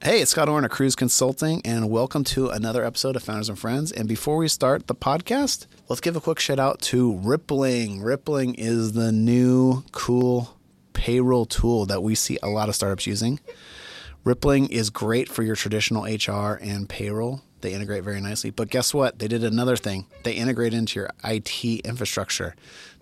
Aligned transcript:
Hey, 0.00 0.20
it's 0.22 0.30
Scott 0.30 0.48
Orn 0.48 0.64
of 0.64 0.70
Kruze 0.70 0.96
Consulting, 0.96 1.60
and 1.64 1.90
welcome 1.90 2.22
to 2.22 2.50
another 2.50 2.84
episode 2.84 3.16
of 3.16 3.24
Founders 3.24 3.48
and 3.48 3.58
Friends. 3.58 3.90
And 3.90 4.08
before 4.08 4.36
we 4.36 4.46
start 4.46 4.86
the 4.86 4.94
podcast, 4.94 5.66
let's 5.88 6.00
give 6.00 6.14
a 6.14 6.20
quick 6.20 6.38
shout 6.38 6.60
out 6.60 6.80
to 6.82 7.16
Rippling. 7.16 8.00
Rippling 8.00 8.54
is 8.54 8.92
the 8.92 9.10
new 9.10 9.82
cool 9.90 10.56
payroll 10.92 11.46
tool 11.46 11.84
that 11.86 12.00
we 12.00 12.14
see 12.14 12.38
a 12.44 12.48
lot 12.48 12.68
of 12.68 12.76
startups 12.76 13.08
using. 13.08 13.40
Rippling 14.22 14.68
is 14.68 14.88
great 14.88 15.28
for 15.28 15.42
your 15.42 15.56
traditional 15.56 16.04
HR 16.04 16.60
and 16.62 16.88
payroll. 16.88 17.42
They 17.60 17.72
integrate 17.72 18.04
very 18.04 18.20
nicely. 18.20 18.50
But 18.50 18.70
guess 18.70 18.94
what? 18.94 19.18
They 19.18 19.26
did 19.26 19.42
another 19.42 19.76
thing. 19.76 20.06
They 20.22 20.34
integrate 20.34 20.74
into 20.74 21.00
your 21.00 21.10
IT 21.24 21.80
infrastructure. 21.84 22.54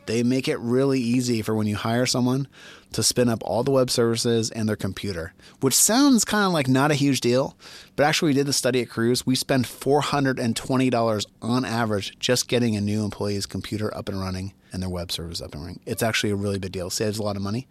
They 0.07 0.23
make 0.23 0.48
it 0.48 0.59
really 0.59 1.00
easy 1.00 1.43
for 1.43 1.54
when 1.54 1.66
you 1.66 1.77
hire 1.77 2.07
someone 2.07 2.48
to 2.93 3.02
spin 3.02 3.29
up 3.29 3.43
all 3.45 3.62
the 3.62 3.70
web 3.70 3.91
services 3.91 4.50
and 4.50 4.68
their 4.68 4.77
computer, 4.77 5.34
which 5.61 5.75
sounds 5.75 6.25
kind 6.25 6.46
of 6.46 6.52
like 6.52 6.68
not 6.68 6.90
a 6.90 6.95
huge 6.95 7.21
deal. 7.21 7.57
But 7.95 8.04
actually, 8.04 8.30
we 8.30 8.34
did 8.34 8.46
the 8.46 8.53
study 8.53 8.80
at 8.82 8.89
Kruze. 8.89 9.27
We 9.27 9.35
spend 9.35 9.64
$420 9.64 11.27
on 11.43 11.64
average 11.64 12.18
just 12.18 12.49
getting 12.49 12.77
a 12.77 12.80
new 12.80 13.04
employee's 13.04 13.46
computer 13.46 13.94
up 13.96 14.08
and 14.08 14.21
running 14.21 14.54
and 14.72 14.82
their 14.82 14.90
web 14.90 15.11
service 15.11 15.40
up 15.40 15.54
and 15.54 15.63
running. 15.63 15.80
It's 15.86 16.03
actually 16.03 16.30
a 16.30 16.36
really 16.36 16.58
big 16.58 16.72
deal. 16.72 16.88
It 16.88 16.93
saves 16.93 17.18
a 17.18 17.22
lot 17.22 17.36
of 17.36 17.43
money. 17.43 17.66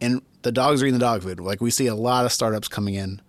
And 0.00 0.22
the 0.42 0.52
dogs 0.52 0.82
are 0.82 0.86
eating 0.86 0.98
the 0.98 1.04
dog 1.04 1.22
food. 1.22 1.40
Like 1.40 1.60
we 1.60 1.70
see 1.70 1.86
a 1.86 1.94
lot 1.94 2.24
of 2.24 2.32
startups 2.32 2.68
coming 2.68 2.94
in 2.94 3.20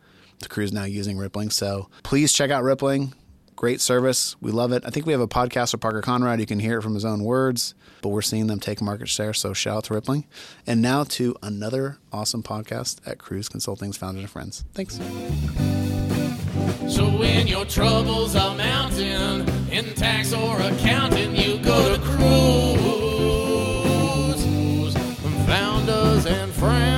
to 0.42 0.50
Kruze 0.50 0.72
now 0.72 0.84
using 0.84 1.18
Rippling. 1.18 1.50
So 1.50 1.90
please 2.04 2.34
check 2.34 2.52
out 2.52 2.64
Rippling. 2.64 3.14
Great 3.58 3.82
service. 3.82 4.36
We 4.40 4.52
love 4.52 4.72
it. 4.72 4.84
I 4.86 4.92
think 4.92 5.08
we 5.08 5.14
have 5.14 5.22
a 5.22 5.28
podcast 5.28 5.72
with 5.72 5.82
Parker 5.82 6.02
Conrad. 6.02 6.40
You 6.40 6.46
can 6.46 6.60
hear 6.60 6.78
it 6.78 6.84
from 6.84 6.94
his 6.94 7.04
own 7.04 7.24
words, 7.24 7.74
but 8.04 8.10
we're 8.10 8.22
seeing 8.22 8.46
them 8.46 8.60
take 8.60 8.84
market 8.84 9.10
share. 9.10 9.34
So 9.34 9.52
shout 9.52 9.78
out 9.78 9.84
to 9.86 9.96
Rippling. 9.96 10.26
And 10.68 10.80
now 10.80 11.04
to 11.06 11.36
another 11.42 11.98
awesome 12.14 12.44
podcast 12.44 13.00
at 13.08 13.18
Kruze 13.18 13.50
Consulting's 13.50 13.98
Founders 13.98 14.22
and 14.26 14.30
Friends. 14.30 14.64
Thanks. 14.76 14.98
So 16.88 17.10
when 17.18 17.48
your 17.48 17.66
troubles 17.66 18.36
are 18.36 18.56
mounting 18.56 19.48
in 19.72 19.86
tax 19.96 20.34
or 20.34 20.62
accounting, 20.62 21.36
you 21.36 21.58
go 21.58 21.96
to 21.96 22.02
Kruze. 22.04 23.08
Founders 25.48 26.28
and 26.28 26.52
friends. 26.54 26.97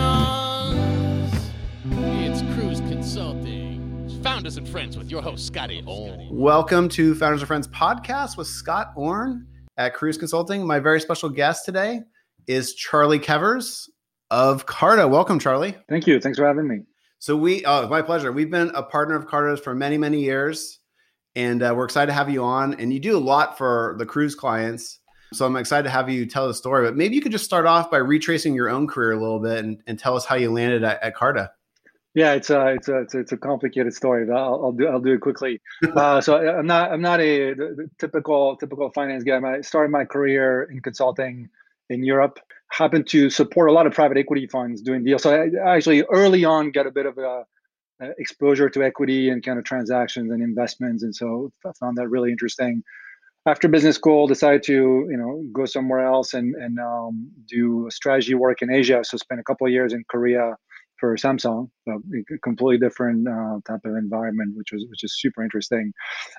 Founders 4.40 4.56
and 4.56 4.70
friends 4.70 4.98
with 4.98 5.12
your 5.12 5.22
host 5.22 5.46
Scotty 5.46 5.84
Orn. 5.86 6.30
Welcome 6.32 6.88
to 6.92 7.14
Founders 7.16 7.42
and 7.42 7.48
Friends 7.50 7.68
podcast 7.68 8.38
with 8.38 8.48
Scott 8.48 8.94
Orn 8.96 9.46
at 9.76 9.94
Kruze 9.94 10.18
Consulting. 10.18 10.66
My 10.66 10.80
very 10.80 11.02
special 11.02 11.28
guest 11.28 11.66
today 11.66 12.04
is 12.48 12.74
Charly 12.74 13.20
Kevers 13.20 13.90
of 14.32 14.66
Carta. 14.66 15.06
Welcome, 15.10 15.40
Charlie. 15.40 15.76
Thank 15.90 16.08
you. 16.08 16.22
Thanks 16.22 16.38
for 16.38 16.48
having 16.48 16.70
me. 16.70 16.84
So 17.18 17.36
we, 17.36 17.66
oh, 17.66 17.82
it's 17.82 17.90
my 17.90 18.02
pleasure. 18.02 18.32
We've 18.32 18.50
been 18.50 18.72
a 18.76 18.82
partner 18.82 19.16
of 19.16 19.28
Carta's 19.28 19.60
for 19.60 19.76
many, 19.76 19.98
many 19.98 20.22
years, 20.22 20.80
and 21.36 21.62
uh, 21.62 21.74
we're 21.76 21.84
excited 21.84 22.08
to 22.08 22.14
have 22.14 22.30
you 22.30 22.42
on. 22.42 22.76
And 22.76 22.94
you 22.94 23.02
do 23.02 23.18
a 23.18 23.20
lot 23.20 23.58
for 23.58 23.96
the 24.00 24.06
Kruze 24.06 24.38
clients, 24.38 25.02
so 25.34 25.46
I'm 25.46 25.58
excited 25.58 25.84
to 25.84 25.90
have 25.90 26.10
you 26.10 26.26
tell 26.26 26.48
the 26.48 26.54
story. 26.54 26.86
But 26.88 26.96
maybe 26.96 27.14
you 27.14 27.22
could 27.22 27.34
just 27.34 27.44
start 27.44 27.66
off 27.66 27.92
by 27.92 27.98
retracing 27.98 28.56
your 28.56 28.70
own 28.70 28.88
career 28.88 29.12
a 29.12 29.20
little 29.20 29.42
bit 29.42 29.66
and, 29.66 29.84
and 29.86 30.00
tell 30.00 30.16
us 30.16 30.24
how 30.24 30.36
you 30.36 30.50
landed 30.50 30.86
at, 30.86 31.04
at 31.04 31.14
Carta. 31.14 31.52
Yeah, 32.16 32.34
it's 32.34 32.50
a 32.50 32.68
it's 32.70 32.88
a 32.88 33.06
it's 33.14 33.32
a, 33.32 33.38
complicated 33.38 33.94
story, 33.94 34.26
but 34.26 34.36
I'll, 34.36 34.60
I'll 34.66 34.72
do 34.72 34.88
I'll 34.88 35.00
do 35.00 35.14
it 35.14 35.22
quickly. 35.22 35.62
Uh, 35.96 36.22
so 36.22 36.38
I'm 36.38 36.66
not 36.66 36.92
I'm 36.92 37.02
not 37.02 37.20
a 37.20 37.56
typical 38.00 38.56
typical 38.56 38.90
finance 38.92 39.24
guy. 39.24 39.40
I 39.40 39.62
started 39.62 39.92
my 39.92 40.06
career 40.06 40.64
in 40.64 40.82
consulting 40.82 41.50
in 41.90 42.04
Europe. 42.04 42.40
Happened 42.72 43.08
to 43.10 43.30
support 43.30 43.70
a 43.70 43.74
lot 43.74 43.86
of 43.86 43.94
private 43.94 44.18
equity 44.18 44.48
funds 44.48 44.82
doing 44.82 45.04
deals. 45.04 45.24
So 45.24 45.34
I 45.34 45.76
actually 45.76 46.04
early 46.04 46.46
on 46.46 46.72
got 46.72 46.88
a 46.88 46.92
bit 46.92 47.06
of 47.06 47.18
a, 47.18 47.46
a 48.02 48.10
exposure 48.18 48.70
to 48.70 48.84
equity 48.84 49.30
and 49.30 49.44
kind 49.44 49.60
of 49.60 49.66
transactions 49.66 50.32
and 50.32 50.42
investments, 50.42 51.04
and 51.04 51.16
so 51.16 51.52
I 51.66 51.72
found 51.80 51.98
that 51.98 52.08
really 52.08 52.32
interesting. 52.32 52.84
After 53.46 53.68
business 53.68 53.96
school, 53.96 54.28
decided 54.28 54.64
to 54.64 54.74
you 55.12 55.18
know 55.18 55.44
go 55.54 55.66
somewhere 55.66 56.02
else 56.02 56.34
and 56.34 56.56
and 56.56 56.80
um, 56.80 57.30
do 57.48 57.88
strategy 57.92 58.34
work 58.34 58.62
in 58.64 58.72
Asia. 58.72 59.02
So 59.04 59.18
spent 59.18 59.40
a 59.40 59.44
couple 59.44 59.68
of 59.68 59.74
years 59.74 59.94
in 59.94 60.04
Korea 60.10 60.56
for 61.00 61.16
Samsung, 61.16 61.70
so 61.86 62.02
a 62.36 62.38
completely 62.40 62.78
different 62.86 63.28
uh, 63.28 63.60
type 63.68 63.82
of 63.86 63.96
environment, 63.96 64.56
which 64.56 64.72
was 64.74 64.86
which 64.90 65.04
is 65.04 65.14
super 65.20 65.44
interesting. 65.44 65.94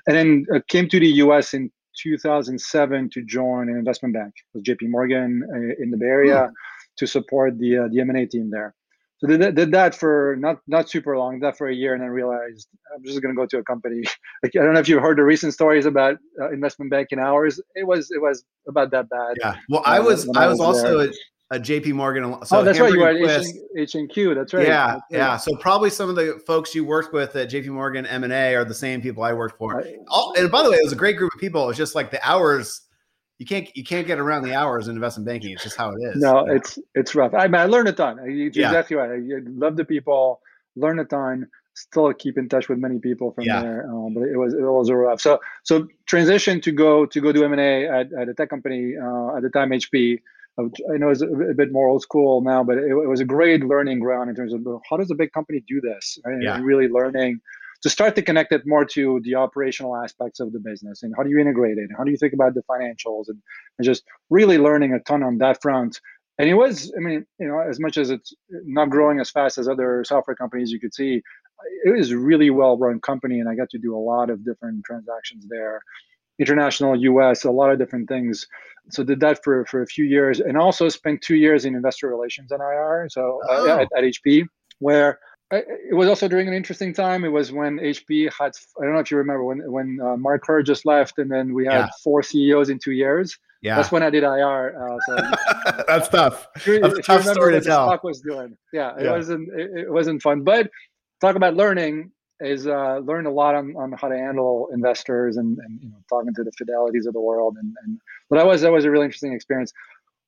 And 0.07 0.17
then 0.17 0.47
uh, 0.55 0.61
came 0.69 0.89
to 0.89 1.01
the 1.01 1.09
U.S. 1.25 1.55
in 1.55 1.71
2007 2.03 3.11
to 3.15 3.23
join 3.25 3.69
an 3.69 3.77
investment 3.77 4.15
bank, 4.15 4.33
it 4.37 4.47
was 4.55 4.63
J.P. 4.63 4.87
Morgan 4.89 5.43
uh, 5.55 5.83
in 5.83 5.91
the 5.91 5.97
Bay 5.97 6.07
Area, 6.07 6.47
Hmm. 6.47 6.53
to 6.99 7.07
support 7.07 7.59
the 7.59 7.79
uh, 7.79 7.89
the 7.93 8.01
M&A 8.01 8.27
team 8.27 8.51
there. 8.51 8.75
So 9.19 9.27
did 9.27 9.41
that, 9.43 9.55
did 9.55 9.71
that 9.73 9.95
for 9.95 10.37
not 10.39 10.57
not 10.67 10.89
super 10.89 11.19
long, 11.19 11.41
that 11.41 11.59
for 11.59 11.69
a 11.69 11.75
year, 11.75 11.93
and 11.95 12.03
then 12.03 12.09
realized 12.11 12.69
I'm 12.95 13.05
just 13.05 13.21
going 13.21 13.35
to 13.35 13.39
go 13.39 13.47
to 13.47 13.59
a 13.59 13.65
company. 13.65 14.03
Like 14.43 14.53
I 14.57 14.63
don't 14.65 14.73
know 14.73 14.81
if 14.81 14.89
you've 14.89 15.03
heard 15.03 15.19
the 15.19 15.25
recent 15.25 15.53
stories 15.53 15.85
about 15.85 16.17
uh, 16.41 16.51
investment 16.51 16.91
banking 16.91 17.19
hours. 17.19 17.61
It 17.75 17.87
was 17.87 18.11
it 18.11 18.21
was 18.23 18.43
about 18.67 18.91
that 18.93 19.07
bad. 19.11 19.35
Yeah. 19.39 19.57
Well, 19.69 19.83
I 19.85 19.99
Uh, 19.99 20.05
was 20.05 20.27
when 20.27 20.37
I 20.39 20.45
I 20.45 20.49
was 20.49 20.59
was 20.59 20.85
also. 20.85 21.13
A, 21.51 21.59
JP 21.59 21.95
Morgan. 21.95 22.45
So 22.45 22.61
oh, 22.61 22.65
that's 22.65 22.79
right. 22.79 22.93
You 22.93 23.01
were 23.01 23.09
at 23.09 23.45
H 23.77 23.95
and 23.95 24.09
Q. 24.09 24.35
That's 24.35 24.55
right. 24.55 24.67
Yeah, 24.67 24.87
That's 24.87 25.01
right. 25.11 25.19
yeah. 25.19 25.37
So 25.37 25.57
probably 25.57 25.91
some 25.91 26.09
of 26.09 26.17
the 26.17 26.41
folks 26.47 26.75
you 26.75 26.85
worked 26.85 27.13
with 27.13 27.35
at 27.37 27.51
JP 27.51 27.67
Morgan 27.69 28.07
M 28.07 28.25
and 28.25 28.33
A 28.33 28.55
are 28.55 28.65
the 28.65 28.75
same 28.75 29.01
people 29.03 29.23
I 29.23 29.33
worked 29.33 29.59
for. 29.59 29.85
All, 30.09 30.33
and 30.37 30.51
by 30.51 30.63
the 30.63 30.71
way, 30.71 30.77
it 30.77 30.85
was 30.85 30.93
a 30.93 30.97
great 30.97 31.17
group 31.17 31.33
of 31.35 31.41
people. 31.41 31.69
It's 31.69 31.79
just 31.79 31.95
like 31.95 32.11
the 32.11 32.21
hours. 32.29 32.83
You 33.39 33.47
can't 33.47 33.69
you 33.75 33.85
can't 33.85 34.07
get 34.07 34.19
around 34.19 34.43
the 34.45 34.55
hours 34.55 34.89
in 34.89 34.95
investment 34.95 35.27
banking. 35.27 35.53
It's 35.53 35.63
just 35.63 35.77
how 35.77 35.91
it 35.91 35.99
is. 36.15 36.17
No, 36.23 36.47
Yeah. 36.47 36.55
it's 36.57 36.79
it's 36.95 37.15
rough. 37.15 37.33
I 37.35 37.47
mean, 37.47 37.55
I 37.57 37.65
learned 37.67 37.89
a 37.89 37.93
ton. 37.93 38.19
You're 38.27 38.51
Yeah. 38.53 38.69
exactly 38.69 38.97
right. 38.97 39.11
I 39.11 39.41
love 39.47 39.77
the 39.77 39.85
people, 39.85 40.41
learn 40.77 40.99
a 40.99 41.05
ton. 41.05 41.47
Still 41.75 42.13
keep 42.13 42.37
in 42.37 42.49
touch 42.49 42.69
with 42.69 42.79
many 42.79 42.99
people 42.99 43.33
from 43.33 43.45
Yeah. 43.45 43.63
there, 43.63 43.87
um, 43.91 44.13
but 44.13 44.25
it 44.25 44.37
was 44.37 44.53
it 44.53 44.61
was 44.61 44.91
rough. 44.91 45.21
So 45.23 45.41
so 45.63 45.89
transition 46.05 46.61
to 46.61 46.71
go 46.73 47.07
to 47.07 47.21
go 47.21 47.33
do 47.33 47.43
M 47.43 47.53
and 47.53 47.61
A 47.61 47.87
at, 47.89 48.13
at 48.13 48.29
a 48.29 48.35
tech 48.35 48.51
company 48.51 48.95
uh, 49.03 49.37
at 49.37 49.43
the 49.43 49.49
time 49.51 49.71
HP. 49.71 50.21
I 50.59 50.97
know 50.99 51.11
it's 51.11 51.23
a, 51.23 51.55
bit 51.57 51.73
more 51.73 51.89
old 51.89 52.03
school 52.03 52.43
now, 52.43 52.63
but 52.63 52.77
it, 52.79 52.91
it 52.91 53.09
was 53.09 53.21
a 53.21 53.25
great 53.25 53.65
learning 53.65 54.01
ground 54.01 54.29
in 54.31 54.37
terms 54.37 54.53
of 54.53 54.61
how 54.89 54.97
does 54.97 55.11
a 55.11 55.15
big 55.15 55.33
company 55.33 55.63
do 55.67 55.81
this? 55.81 56.19
And- 56.25 56.43
Yeah. 56.43 56.61
really 56.63 56.89
learning 56.89 57.41
to 57.83 57.89
start 57.89 58.15
to 58.17 58.23
connect 58.23 58.53
it 58.53 58.67
more 58.67 58.85
to 58.85 59.21
the 59.25 59.35
operational 59.37 59.97
aspects 59.97 60.39
of 60.39 60.53
the 60.53 60.59
business 60.59 61.03
and 61.03 61.15
how 61.17 61.23
do 61.23 61.31
you 61.31 61.39
integrate 61.39 61.79
it, 61.79 61.89
how 61.97 62.05
do 62.05 62.11
you 62.11 62.17
think 62.19 62.35
about 62.35 62.53
the 62.55 62.63
financials, 62.65 63.25
and, 63.29 63.39
and 63.79 63.85
just 63.87 64.05
really 64.29 64.59
learning 64.59 64.93
a 64.93 65.01
ton 65.01 65.23
on 65.23 65.39
that 65.39 65.63
front 65.63 65.99
and 66.41 66.49
it 66.49 66.55
was 66.55 66.93
i 66.97 67.01
mean 67.01 67.25
you 67.39 67.47
know 67.47 67.61
as 67.61 67.79
much 67.79 67.97
as 67.99 68.11
it's 68.11 68.35
not 68.65 68.89
growing 68.91 69.21
as 69.21 69.31
fast 69.31 69.59
as 69.59 69.69
other 69.69 70.03
software 70.05 70.35
companies 70.35 70.71
you 70.73 70.81
could 70.81 70.95
see 70.95 71.23
it 71.85 71.95
was 71.95 72.11
a 72.11 72.19
really 72.19 72.51
well 72.51 72.77
run 72.79 72.99
company 73.01 73.39
and 73.41 73.49
i 73.49 73.55
got 73.55 73.69
to 73.71 73.79
do 73.79 73.95
a 73.95 74.03
lot 74.13 74.31
of 74.31 74.45
different 74.45 74.83
transactions 74.85 75.47
there 75.49 75.81
international 76.41 76.93
us 77.29 77.45
a 77.45 77.51
lot 77.51 77.71
of 77.73 77.79
different 77.79 78.09
things 78.09 78.47
so 78.91 79.05
did 79.05 79.21
that 79.21 79.37
for 79.45 79.65
for 79.67 79.83
a 79.83 79.87
few 79.87 80.05
years 80.17 80.41
and 80.41 80.57
also 80.57 80.89
spent 80.89 81.21
two 81.23 81.37
years 81.37 81.65
in 81.67 81.75
investor 81.75 82.09
relations 82.09 82.51
and 82.53 82.61
ir 82.61 83.07
so 83.11 83.41
uh, 83.51 83.57
Oh. 83.61 83.79
at, 83.81 83.89
at 83.97 84.05
hp 84.15 84.47
where 84.79 85.19
I- 85.53 85.65
it 85.91 85.95
was 86.01 86.09
also 86.09 86.29
during 86.29 86.47
an 86.47 86.55
interesting 86.55 86.95
time. 86.95 87.25
It 87.25 87.33
was 87.39 87.51
when 87.51 87.73
HP 87.81 88.31
had, 88.39 88.53
I 88.79 88.85
don't 88.85 88.95
know 88.95 89.01
if 89.01 89.11
you 89.11 89.17
remember, 89.17 89.43
when 89.43 89.59
when 89.77 89.99
uh, 90.01 90.17
Mark 90.17 90.47
Hurd 90.47 90.65
just 90.65 90.87
left, 90.87 91.19
and 91.19 91.29
then 91.29 91.53
we 91.53 91.65
had 91.67 91.73
Yeah. 91.87 91.89
four 92.05 92.23
CEOs 92.23 92.69
in 92.71 92.79
two 92.79 92.93
years. 92.93 93.37
yeah. 93.61 93.75
That's 93.75 93.91
when 93.91 94.05
I 94.05 94.11
did 94.11 94.23
IR. 94.23 94.63
Uh, 94.81 94.99
so 95.07 95.13
That's 95.89 96.09
tough. 96.09 96.47
you, 96.65 96.79
That's 96.81 96.99
a 97.01 97.03
tough 97.03 97.25
story 97.25 97.55
to 97.55 97.61
tell. 97.61 97.89
stock 97.89 98.05
was 98.05 98.21
doing. 98.21 98.57
Yeah, 98.73 98.95
it 98.97 99.07
Yeah. 99.07 99.11
wasn't 99.17 99.49
it, 99.61 99.69
it 99.87 99.91
wasn't 99.99 100.23
fun. 100.23 100.45
But 100.45 100.71
talk 101.21 101.35
about 101.35 101.57
learning 101.57 102.13
is 102.41 102.67
uh, 102.67 102.99
learned 103.05 103.27
a 103.27 103.31
lot 103.31 103.55
on, 103.55 103.75
on 103.77 103.93
how 103.93 104.09
to 104.09 104.17
handle 104.17 104.69
investors 104.73 105.37
and, 105.37 105.59
and 105.59 105.81
you 105.83 105.89
know 105.91 105.97
talking 106.09 106.33
to 106.35 106.43
the 106.45 106.53
fidelities 106.53 107.07
of 107.07 107.13
the 107.13 107.21
world 107.21 107.57
and, 107.61 107.75
and 107.85 107.99
but 108.29 108.37
that 108.37 108.47
was 108.47 108.61
that 108.63 108.73
was 108.73 108.85
a 108.85 108.91
really 108.91 109.05
interesting 109.05 109.33
experience. 109.33 109.73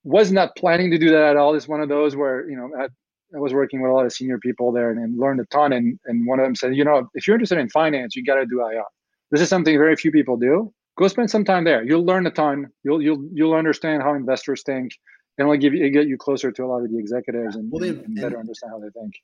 Was 0.05 0.33
not 0.33 0.57
planning 0.57 0.91
to 0.91 0.99
do 0.99 1.11
that 1.11 1.23
at 1.31 1.37
all. 1.37 1.55
It's 1.55 1.69
one 1.69 1.81
of 1.81 1.89
those 1.89 2.17
where 2.17 2.49
you 2.51 2.57
know 2.57 2.71
I, 2.79 2.85
I 3.37 3.39
was 3.39 3.53
working 3.55 3.81
with 3.81 3.91
a 3.91 3.95
lot 3.95 4.05
of 4.05 4.13
senior 4.13 4.39
people 4.39 4.73
there 4.73 4.91
and, 4.91 4.99
and 4.99 5.19
learned 5.19 5.41
a 5.41 5.45
ton. 5.47 5.73
And 5.73 5.99
and 6.07 6.27
one 6.27 6.41
of 6.41 6.45
them 6.45 6.55
said, 6.57 6.75
you 6.75 6.85
know, 6.85 7.09
if 7.15 7.27
you're 7.27 7.37
interested 7.37 7.59
in 7.59 7.69
finance, 7.69 8.17
you 8.17 8.25
got 8.25 8.35
to 8.37 8.47
do 8.47 8.61
IR. 8.61 8.83
This 9.31 9.41
is 9.41 9.49
something 9.49 9.77
very 9.79 9.95
few 9.97 10.11
people 10.11 10.37
do. 10.37 10.73
Go 10.99 11.09
spend 11.09 11.31
some 11.31 11.45
time 11.45 11.65
there. 11.65 11.83
You'll 11.85 12.05
learn 12.05 12.27
a 12.27 12.31
ton. 12.31 12.69
You'll 12.83 13.01
you'll 13.01 13.25
you'll 13.33 13.55
understand 13.55 14.03
how 14.03 14.15
investors 14.15 14.63
think 14.65 14.93
and 15.39 15.47
it'll 15.47 15.57
give 15.57 15.73
you 15.73 15.89
get 15.91 16.07
you 16.09 16.19
closer 16.19 16.51
to 16.53 16.65
a 16.65 16.67
lot 16.67 16.83
of 16.85 16.91
the 16.91 16.99
executives 16.99 17.55
and, 17.57 17.71
Well, 17.71 17.81
they- 17.81 17.89
and 17.91 18.15
better 18.17 18.27
and- 18.27 18.37
understand 18.39 18.73
how 18.73 18.81
they 18.81 18.91
think. 18.91 19.15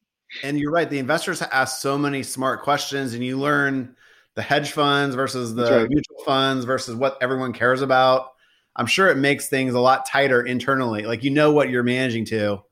And 0.42 0.58
you're 0.58 0.72
right. 0.72 0.88
The 0.88 0.98
investors 0.98 1.42
ask 1.42 1.80
so 1.80 1.96
many 1.96 2.22
smart 2.22 2.62
questions, 2.62 3.14
and 3.14 3.24
you 3.24 3.38
learn 3.38 3.96
the 4.34 4.42
hedge 4.42 4.72
funds 4.72 5.14
versus 5.14 5.54
the 5.54 5.70
right. 5.70 5.88
mutual 5.88 6.22
funds 6.24 6.64
versus 6.64 6.94
what 6.94 7.18
everyone 7.20 7.52
cares 7.52 7.82
about. 7.82 8.32
I'm 8.76 8.86
sure 8.86 9.08
it 9.08 9.16
makes 9.16 9.48
things 9.48 9.74
a 9.74 9.80
lot 9.80 10.06
tighter 10.06 10.42
internally. 10.42 11.02
Like 11.02 11.24
you 11.24 11.30
know 11.30 11.52
what 11.52 11.70
you're 11.70 11.82
managing 11.82 12.24
to 12.26 12.62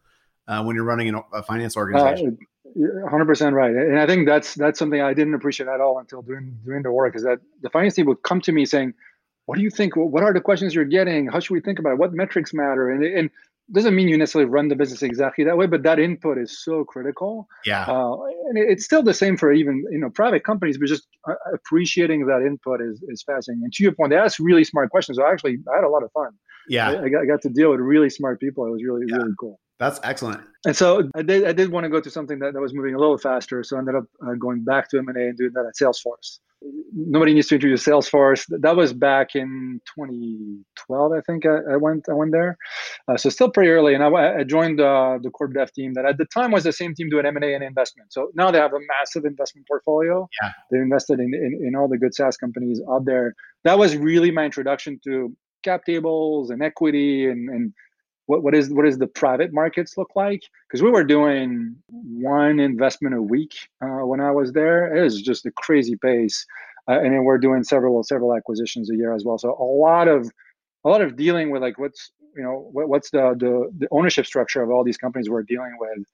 uh, 0.47 0.63
when 0.63 0.77
you're 0.77 0.85
running 0.85 1.09
an, 1.09 1.23
a 1.33 1.43
finance 1.43 1.77
organization. 1.77 2.39
Uh, 2.41 2.45
Hundred 3.09 3.25
percent 3.25 3.55
right, 3.55 3.75
and 3.75 3.99
I 3.99 4.07
think 4.07 4.27
that's 4.27 4.55
that's 4.55 4.79
something 4.79 5.01
I 5.01 5.15
didn't 5.15 5.33
appreciate 5.33 5.67
at 5.67 5.81
all 5.81 5.99
until 5.99 6.21
doing 6.21 6.59
doing 6.65 6.83
the 6.83 6.93
work. 6.93 7.17
Is 7.17 7.23
that 7.23 7.41
the 7.63 7.71
finance 7.71 7.95
team 7.95 8.05
would 8.05 8.23
come 8.23 8.41
to 8.43 8.53
me 8.53 8.67
saying, 8.67 8.93
"What 9.47 9.57
do 9.57 9.63
you 9.63 9.71
think? 9.71 9.97
What 9.97 10.23
are 10.23 10.35
the 10.35 10.43
questions 10.43 10.75
you're 10.75 10.85
getting? 10.85 11.27
How 11.27 11.41
should 11.41 11.55
we 11.55 11.61
think 11.61 11.79
about 11.79 11.93
it? 11.93 11.99
What 11.99 12.13
metrics 12.13 12.53
matter?" 12.53 12.91
And 12.91 13.03
and 13.03 13.31
doesn't 13.73 13.95
mean 13.95 14.09
you 14.09 14.17
necessarily 14.17 14.49
run 14.49 14.69
the 14.69 14.77
business 14.77 15.03
exactly 15.03 15.45
that 15.45 15.57
way, 15.57 15.67
but 15.67 15.83
that 15.83 15.99
input 15.99 16.39
is 16.39 16.63
so 16.63 16.85
critical. 16.85 17.49
Yeah. 17.65 17.85
Uh, 17.85 18.15
and 18.49 18.59
it's 18.59 18.85
still 18.85 19.03
the 19.03 19.15
same 19.15 19.37
for 19.37 19.53
even 19.53 19.85
you 19.91 19.99
know 19.99 20.11
private 20.11 20.45
companies, 20.45 20.79
but 20.79 20.89
just 20.89 21.07
uh, 21.29 21.35
appreciating 21.53 22.27
that 22.27 22.43
input 22.47 22.81
is 22.81 23.03
is 23.09 23.23
fascinating. 23.23 23.65
And 23.65 23.73
to 23.73 23.83
your 23.83 23.93
point, 23.93 24.11
they 24.11 24.17
ask 24.17 24.39
really 24.39 24.65
smart 24.65 24.91
questions. 24.91 25.19
I 25.19 25.31
actually 25.31 25.59
I 25.73 25.77
had 25.77 25.85
a 25.85 25.89
lot 25.89 26.03
of 26.03 26.13
fun. 26.13 26.31
Yeah. 26.69 26.91
I, 26.91 27.05
I, 27.05 27.09
got, 27.09 27.23
I 27.23 27.27
got 27.27 27.43
to 27.43 27.49
deal 27.49 27.71
with 27.71 27.81
really 27.81 28.11
smart 28.11 28.41
people. 28.41 28.67
It 28.67 28.71
was 28.71 28.83
really 28.85 29.07
yeah. 29.09 29.17
really 29.17 29.35
cool. 29.39 29.61
That's 29.79 30.01
excellent. 30.03 30.41
And 30.65 30.75
so 30.75 31.11
I 31.15 31.23
did 31.23 31.45
I 31.45 31.53
did 31.53 31.71
want 31.71 31.85
to 31.85 31.91
go 31.91 32.01
to 32.01 32.11
something 32.11 32.39
that, 32.39 32.55
that 32.55 32.61
was 32.61 32.73
moving 32.73 32.95
a 32.95 32.99
little 32.99 33.19
faster. 33.19 33.63
So 33.63 33.77
I 33.77 33.81
ended 33.81 33.97
up 33.97 34.05
uh, 34.27 34.35
going 34.35 34.65
back 34.65 34.89
to 34.91 34.99
M 34.99 35.09
and 35.09 35.17
A 35.17 35.29
and 35.29 35.37
doing 35.37 35.53
that 35.55 35.67
at 35.67 35.75
Salesforce 35.75 36.39
nobody 36.93 37.35
needs 37.35 37.49
to 37.49 37.57
introduce 37.57 37.85
Salesforce. 37.85 38.45
That 38.49 38.77
was 38.77 38.93
back 38.93 39.35
in 39.35 39.81
2012, 39.97 41.13
I 41.13 41.21
think. 41.21 41.47
I, 41.47 41.75
I 41.75 41.77
went 41.77 42.07
I 42.09 42.15
went 42.15 42.33
there, 42.33 42.57
uh, 43.09 43.17
so 43.17 43.29
still 43.31 43.51
pretty 43.51 43.71
early. 43.71 43.95
And 43.95 44.03
I, 44.03 44.39
I 44.39 44.45
joined 44.45 44.81
uh, 44.81 45.19
the 45.23 45.31
corp 45.31 45.55
dev 45.55 45.73
team 45.73 45.95
that 45.95 46.05
at 46.05 46.19
the 46.19 46.27
time 46.27 46.51
was 46.51 46.65
the 46.65 46.73
same 46.73 46.95
team 46.95 47.09
doing 47.11 47.27
M 47.27 47.37
and 47.37 47.45
A 47.45 47.55
and 47.55 47.63
investment. 47.65 48.13
So 48.13 48.31
now 48.35 48.51
they 48.51 48.59
have 48.59 48.73
a 48.73 48.81
massive 48.99 49.25
investment 49.25 49.67
portfolio. 49.67 50.29
Yeah, 50.43 50.53
they 50.71 50.79
invested 50.79 51.21
in, 51.21 51.35
in 51.35 51.67
in 51.67 51.77
all 51.77 51.89
the 51.89 51.99
good 51.99 52.15
SaaS 52.15 52.37
companies 52.37 52.81
out 52.91 53.05
there. 53.05 53.35
That 53.65 53.79
was 53.79 53.97
really 53.97 54.31
my 54.31 54.45
introduction 54.45 55.01
to 55.05 55.37
cap 55.63 55.85
tables 55.85 56.51
and 56.51 56.63
equity 56.63 57.27
and 57.27 57.49
and 57.51 57.73
what, 58.27 58.43
what 58.43 58.55
is 58.55 58.71
what 58.71 58.85
does 58.85 58.99
the 58.99 59.07
private 59.07 59.53
markets 59.53 59.97
look 59.97 60.11
like? 60.15 60.43
Because 60.69 60.83
we 60.83 60.91
were 60.91 61.05
doing 61.05 61.77
one 61.89 62.61
investment 62.61 63.15
a 63.15 63.23
week 63.23 63.55
uh, 63.81 64.05
when 64.05 64.21
I 64.21 64.31
was 64.31 64.53
there. 64.53 64.95
It 64.95 65.03
was 65.03 65.23
just 65.23 65.47
a 65.47 65.51
crazy 65.53 65.97
pace, 65.97 66.45
uh, 66.89 66.99
and 67.01 67.15
then 67.15 67.25
we're 67.25 67.39
doing 67.39 67.65
several 67.65 68.03
several 68.03 68.35
acquisitions 68.37 68.91
a 68.91 68.97
year 68.97 69.15
as 69.15 69.25
well. 69.25 69.39
So 69.39 69.57
a 69.59 69.65
lot 69.65 70.09
of 70.09 70.31
a 70.85 70.89
lot 70.89 71.03
of 71.03 71.17
dealing 71.17 71.51
with 71.51 71.63
like 71.63 71.79
what's 71.79 72.11
you 72.37 72.43
know 72.43 72.69
what, 72.73 72.89
what's 72.89 73.11
the, 73.11 73.35
the 73.39 73.71
the 73.79 73.89
ownership 73.91 74.27
structure 74.27 74.63
of 74.63 74.71
all 74.71 74.85
these 74.85 74.99
companies 74.99 75.31
we're 75.31 75.43
dealing 75.43 75.77
with. 75.79 76.05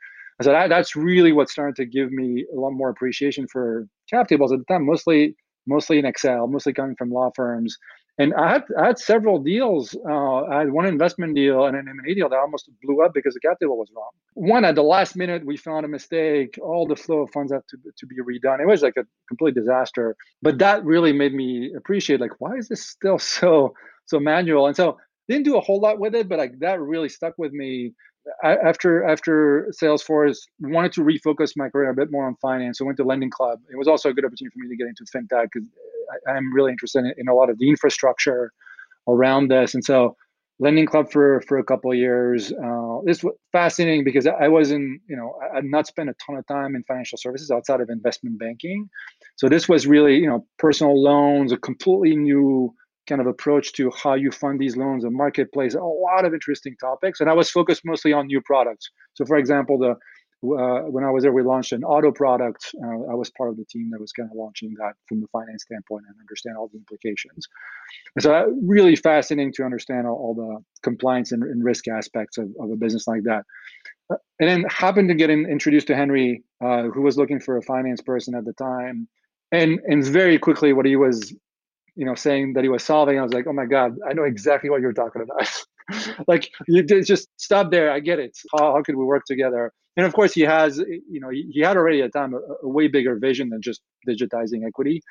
So 0.43 0.50
that, 0.50 0.69
that's 0.70 0.97
really 0.97 1.32
what 1.32 1.49
started 1.49 1.76
to 1.76 1.85
give 1.85 2.11
me 2.11 2.44
a 2.55 2.58
lot 2.58 2.70
more 2.70 2.88
appreciation 2.88 3.47
for 3.47 3.87
cap 4.11 4.29
tables 4.29 4.53
at 4.53 4.58
the 4.58 4.65
time, 4.65 4.87
mostly 4.87 5.37
mostly 5.67 5.99
in 5.99 6.05
Excel, 6.05 6.47
mostly 6.49 6.73
coming 6.73 6.97
from 6.97 7.11
law 7.11 7.31
firms 7.35 7.79
and 8.19 8.35
I 8.35 8.53
had 8.53 8.64
I 8.79 8.87
had 8.88 8.99
several 8.99 9.38
deals. 9.38 9.97
Uh, 10.06 10.44
I 10.44 10.59
had 10.59 10.70
one 10.70 10.87
investment 10.87 11.35
deal 11.35 11.64
and 11.67 11.76
an 11.76 11.88
M&A 11.88 12.14
deal 12.14 12.29
that 12.29 12.38
almost 12.38 12.69
blew 12.82 13.03
up 13.03 13.14
because 13.14 13.35
the 13.35 13.41
cap 13.41 13.59
table 13.59 13.79
was 13.79 13.88
wrong. 13.97 14.11
One 14.35 14.64
at 14.64 14.75
the 14.75 14.82
last 14.82 15.17
minute, 15.17 15.47
we 15.47 15.56
found 15.56 15.87
a 15.87 15.88
mistake. 15.88 16.59
All 16.62 16.87
the 16.87 16.97
flow 16.97 17.23
of 17.23 17.31
funds 17.31 17.53
had 17.53 17.62
to, 17.70 17.79
to 17.97 18.06
be 18.06 18.17
redone. 18.17 18.61
It 18.61 18.67
was 18.67 18.82
like 18.82 18.97
a 18.99 19.05
complete 19.29 19.55
disaster. 19.55 20.14
But 20.43 20.59
that 20.59 20.85
really 20.85 21.12
made 21.12 21.32
me 21.32 21.73
appreciate 21.75 22.20
like 22.20 22.38
why 22.38 22.55
is 22.56 22.69
this 22.69 22.85
still 22.85 23.19
so 23.37 23.75
so 24.05 24.20
manual? 24.20 24.67
And 24.67 24.76
so 24.76 24.99
didn't 25.29 25.44
do 25.44 25.56
a 25.56 25.61
whole 25.61 25.81
lot 25.81 25.99
with 25.99 26.15
it, 26.15 26.29
but 26.29 26.38
like 26.38 26.58
that 26.58 26.81
really 26.81 27.08
stuck 27.08 27.35
with 27.38 27.53
me. 27.53 27.94
After 28.45 29.05
after 29.05 29.73
Salesforce, 29.83 30.39
wanted 30.61 30.93
to 30.93 31.03
refocus 31.03 31.53
my 31.57 31.69
career 31.69 31.91
a 31.91 31.95
bit 31.95 32.11
more 32.11 32.27
on 32.27 32.37
finance. 32.37 32.81
I 32.81 32.85
went 32.85 32.97
to 32.99 33.05
Lending 33.05 33.31
Club. 33.31 33.59
It 33.71 33.77
was 33.77 33.89
also 33.89 34.11
a 34.11 34.15
good 34.15 34.25
opportunity 34.25 34.53
for 34.55 34.65
me 34.65 34.69
to 34.69 34.77
get 34.77 34.87
into 34.87 35.05
fintech 35.05 35.49
because 35.53 35.69
I, 36.29 36.37
am 36.37 36.53
really 36.55 36.71
interested 36.71 37.01
in, 37.01 37.15
in, 37.19 37.29
a 37.29 37.35
lot 37.35 37.51
of 37.51 37.59
the 37.59 37.69
infrastructure 37.69 38.53
around 39.09 39.49
this. 39.49 39.75
And 39.75 39.85
so, 39.85 40.17
Lending 40.61 40.87
Club 40.87 41.11
for 41.11 41.41
for 41.49 41.59
a 41.59 41.65
couple 41.65 41.93
years. 41.95 42.53
Uh, 42.53 42.99
this 43.05 43.25
was 43.25 43.35
fascinating 43.51 44.05
because 44.05 44.27
I 44.27 44.49
wasn't, 44.49 45.01
you 45.09 45.17
know, 45.17 45.35
I 45.43 45.57
had 45.57 45.65
not 45.65 45.87
spent 45.89 46.09
a 46.09 46.15
ton 46.25 46.37
of 46.37 46.47
time 46.47 46.77
in 46.77 46.85
financial 46.85 47.19
services 47.19 47.51
outside 47.51 47.81
of 47.81 47.91
investment 47.91 48.39
banking. 48.39 48.89
So 49.37 49.49
this 49.49 49.69
was 49.69 49.87
really, 49.87 50.17
you 50.19 50.29
know, 50.29 50.47
personal 50.59 51.01
loans, 51.01 51.51
a 51.51 51.57
completely 51.57 52.17
new 52.17 52.73
kind 53.09 53.21
of 53.21 53.27
approach 53.27 53.73
to 53.75 53.91
how 53.91 54.15
you 54.15 54.31
fund 54.31 54.61
these 54.61 54.77
loans, 54.77 55.05
a 55.05 55.11
marketplace, 55.11 55.75
a 55.75 55.83
lot 55.83 56.25
of 56.25 56.33
interesting 56.33 56.77
topics. 56.81 57.21
And 57.21 57.29
I 57.29 57.33
was 57.33 57.51
focused 57.51 57.83
mostly 57.85 58.13
on 58.13 58.27
new 58.27 58.41
products. 58.41 58.91
So, 59.15 59.25
for 59.25 59.37
example, 59.37 59.79
the 59.79 59.97
uh, 60.45 60.83
when 60.91 61.05
I 61.05 61.11
was 61.11 61.23
there, 61.23 61.33
we 61.33 61.43
launched 61.43 61.71
an 61.71 61.85
auto 61.85 62.11
product. 62.11 62.75
Uh, 62.83 63.13
I 63.13 63.15
was 63.15 63.31
part 63.31 63.51
of 63.51 63.57
the 63.57 63.65
team 63.65 63.91
that 63.93 64.01
was 64.01 64.11
kind 64.11 64.29
of 64.29 64.37
launching 64.37 64.75
that 64.79 64.95
from 65.09 65.21
the 65.21 65.29
finance 65.29 65.63
standpoint 65.63 66.05
and 66.09 66.17
understand 66.19 66.57
all 66.57 66.69
the 66.73 66.79
implications. 66.79 67.47
And 68.17 68.23
so, 68.25 68.35
uh, 68.35 68.47
really 68.67 68.97
fascinating 68.97 69.53
to 69.55 69.63
understand 69.63 70.09
all, 70.09 70.17
all 70.17 70.35
the 70.35 70.59
compliance 70.83 71.31
and, 71.31 71.45
and, 71.45 71.63
risk 71.63 71.87
aspects 71.87 72.39
of, 72.39 72.49
of 72.59 72.73
a 72.73 72.77
business 72.77 73.07
like 73.07 73.23
that. 73.23 73.45
Uh, 74.11 74.17
and 74.41 74.49
then 74.49 74.65
happened 74.69 75.09
to 75.11 75.15
get 75.15 75.31
in, 75.31 75.47
introduced 75.49 75.87
to 75.87 75.95
Henry, 75.95 76.43
uh, 76.61 76.85
who 76.93 77.03
was 77.03 77.17
looking 77.17 77.39
for 77.39 77.57
a 77.57 77.63
finance 77.63 78.01
person 78.01 78.35
at 78.35 78.45
the 78.45 78.53
time. 78.55 79.07
And, 79.53 79.79
and 79.87 80.05
very 80.05 80.39
quickly, 80.39 80.73
what 80.73 80.87
he 80.87 80.97
was 80.97 81.33
you 81.94 82.06
know, 82.06 82.15
saying 82.15 82.55
that 82.55 82.62
he 82.62 82.69
was 82.69 82.83
solving, 82.83 83.19
I 83.19 83.23
was 83.23 83.33
like, 83.33 83.47
oh 83.47 83.53
my 83.53 83.67
God, 83.67 83.97
I 84.09 84.12
know 84.12 84.25
exactly 84.25 84.71
what 84.71 84.81
you're 84.81 84.93
talking 84.93 85.23
about. 85.23 86.19
like 86.29 86.50
you 86.69 86.83
just 86.83 87.29
stop 87.37 87.71
there. 87.71 87.91
I 87.91 88.00
get 88.00 88.19
it. 88.19 88.37
How, 88.56 88.75
how 88.75 88.83
could 88.83 88.97
we 88.97 89.05
work 89.05 89.25
together? 89.27 89.73
And 89.97 90.06
of 90.06 90.15
course, 90.15 90.33
he 90.33 90.43
has, 90.43 90.79
you 90.79 91.21
know, 91.21 91.29
he, 91.29 91.50
he 91.53 91.61
had 91.61 91.77
already 91.77 92.00
at 92.00 92.12
the 92.12 92.19
time 92.19 92.35
a, 92.35 92.39
a, 92.67 92.69
way 92.69 92.89
bigger 92.89 93.19
vision 93.19 93.50
than 93.50 93.61
just 93.61 93.83
digitizing 94.09 94.67
equity. 94.67 95.03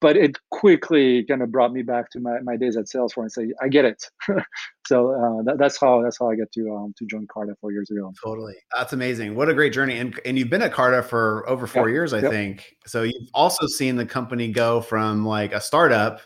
But 0.00 0.16
it 0.16 0.38
quickly 0.50 1.24
kind 1.24 1.42
of 1.42 1.50
brought 1.50 1.72
me 1.72 1.82
back 1.82 2.10
to 2.12 2.20
my, 2.20 2.38
my 2.40 2.56
days 2.56 2.76
at 2.76 2.84
Salesforce 2.84 3.16
and 3.16 3.32
say, 3.32 3.52
I 3.60 3.68
get 3.68 3.84
it. 3.84 4.04
so 4.86 5.10
uh, 5.10 5.42
that, 5.42 5.58
that's 5.58 5.78
how 5.80 6.02
that's 6.02 6.18
how 6.18 6.30
I 6.30 6.36
get 6.36 6.52
to 6.52 6.72
um, 6.72 6.94
to 6.98 7.06
join 7.06 7.26
Carta 7.26 7.54
four 7.60 7.72
years 7.72 7.90
ago. 7.90 8.12
Totally, 8.22 8.54
that's 8.76 8.92
amazing. 8.92 9.34
What 9.34 9.48
a 9.48 9.54
great 9.54 9.72
journey, 9.72 9.98
and 9.98 10.18
and 10.24 10.38
you've 10.38 10.50
been 10.50 10.62
at 10.62 10.72
Carta 10.72 11.02
for 11.02 11.48
over 11.48 11.66
four 11.66 11.90
years, 11.90 12.12
I 12.12 12.20
yep. 12.20 12.30
think. 12.30 12.76
So 12.86 13.02
you've 13.02 13.28
also 13.34 13.66
seen 13.66 13.96
the 13.96 14.06
company 14.06 14.52
go 14.52 14.80
from 14.80 15.26
like 15.26 15.52
a 15.52 15.60
startup 15.60 16.20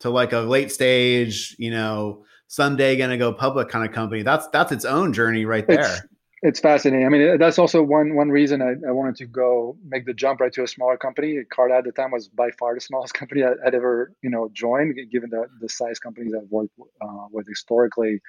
to 0.00 0.10
like 0.10 0.32
a 0.32 0.40
late 0.40 0.70
stage, 0.70 1.56
you 1.58 1.70
know, 1.70 2.24
someday 2.48 2.96
going 2.96 3.10
to 3.10 3.16
go 3.16 3.32
public 3.32 3.68
kind 3.68 3.88
of 3.88 3.94
company. 3.94 4.22
That's 4.22 4.46
that's 4.48 4.72
its 4.72 4.84
own 4.84 5.12
journey 5.12 5.44
right 5.44 5.66
there. 5.66 5.80
It's, 5.80 6.02
it's 6.46 6.60
fascinating. 6.60 7.04
I 7.04 7.08
mean, 7.08 7.38
that's 7.38 7.58
also 7.58 7.82
one 7.82 8.14
one 8.14 8.28
reason 8.28 8.62
I, 8.62 8.74
I, 8.88 8.92
wanted 8.92 9.16
to 9.16 9.26
go 9.26 9.76
make 9.84 10.06
the 10.06 10.14
jump 10.14 10.40
right 10.40 10.52
to 10.52 10.62
a 10.62 10.68
smaller 10.68 10.96
company. 10.96 11.38
Carta 11.50 11.74
at 11.74 11.84
the 11.84 11.90
time 11.92 12.12
was 12.12 12.28
by 12.28 12.50
far 12.52 12.74
the 12.74 12.80
smallest 12.80 13.14
company 13.20 13.42
I, 13.42 13.50
would 13.64 13.74
ever 13.74 14.12
you 14.22 14.30
know 14.30 14.48
joined, 14.52 14.96
given 15.10 15.30
the 15.30 15.46
the 15.60 15.68
size 15.68 15.98
companies 15.98 16.32
I've 16.36 16.48
worked 16.50 16.70
uh, 17.00 17.26
with 17.32 17.48
historically. 17.48 18.20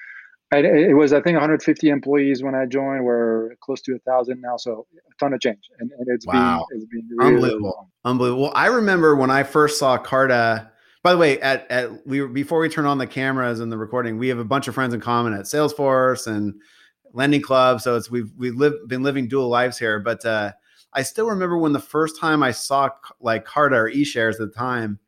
I, 0.51 0.57
it 0.59 0.95
was 0.95 1.13
I 1.13 1.21
think 1.21 1.35
150 1.35 1.89
employees 1.89 2.41
when 2.41 2.55
I 2.55 2.65
joined. 2.65 3.03
We're 3.03 3.55
close 3.61 3.81
to 3.81 3.95
a 3.95 3.99
thousand 3.99 4.41
now, 4.41 4.57
so 4.57 4.87
a 4.95 5.15
ton 5.19 5.33
of 5.33 5.41
change, 5.41 5.69
and, 5.79 5.91
and 5.91 6.07
it's 6.07 6.25
wow. 6.25 6.65
been 6.69 6.77
it's 6.77 6.87
been 6.87 7.07
really 7.17 7.35
unbelievable, 7.35 7.91
unbelievable. 8.03 8.51
I 8.55 8.67
remember 8.67 9.15
when 9.15 9.29
I 9.29 9.43
first 9.43 9.77
saw 9.77 9.97
Carta 9.97 10.71
by 11.03 11.11
the 11.13 11.19
way, 11.19 11.39
at 11.39 11.69
at 11.69 12.07
we 12.07 12.25
before 12.25 12.59
we 12.59 12.67
turn 12.67 12.85
on 12.85 12.97
the 12.97 13.07
cameras 13.07 13.59
and 13.59 13.71
the 13.71 13.77
recording, 13.77 14.17
we 14.17 14.29
have 14.29 14.39
a 14.39 14.43
bunch 14.43 14.67
of 14.67 14.73
friends 14.73 14.93
in 14.93 14.99
common 14.99 15.33
at 15.33 15.45
Salesforce 15.45 16.27
and 16.27 16.55
Lending 17.13 17.41
Club. 17.41 17.81
So 17.81 17.95
it's 17.95 18.09
we've 18.09 18.31
we've 18.37 18.55
live, 18.55 18.73
been 18.87 19.03
living 19.03 19.27
dual 19.27 19.49
lives 19.49 19.77
here. 19.77 19.99
But 19.99 20.25
uh, 20.25 20.53
I 20.93 21.03
still 21.03 21.27
remember 21.27 21.57
when 21.57 21.73
the 21.73 21.79
first 21.79 22.19
time 22.19 22.43
I 22.43 22.51
saw 22.51 22.89
like 23.19 23.45
Carta 23.45 23.75
or 23.75 23.91
eShares 23.91 24.33
at 24.33 24.39
the 24.39 24.47
time, 24.47 24.99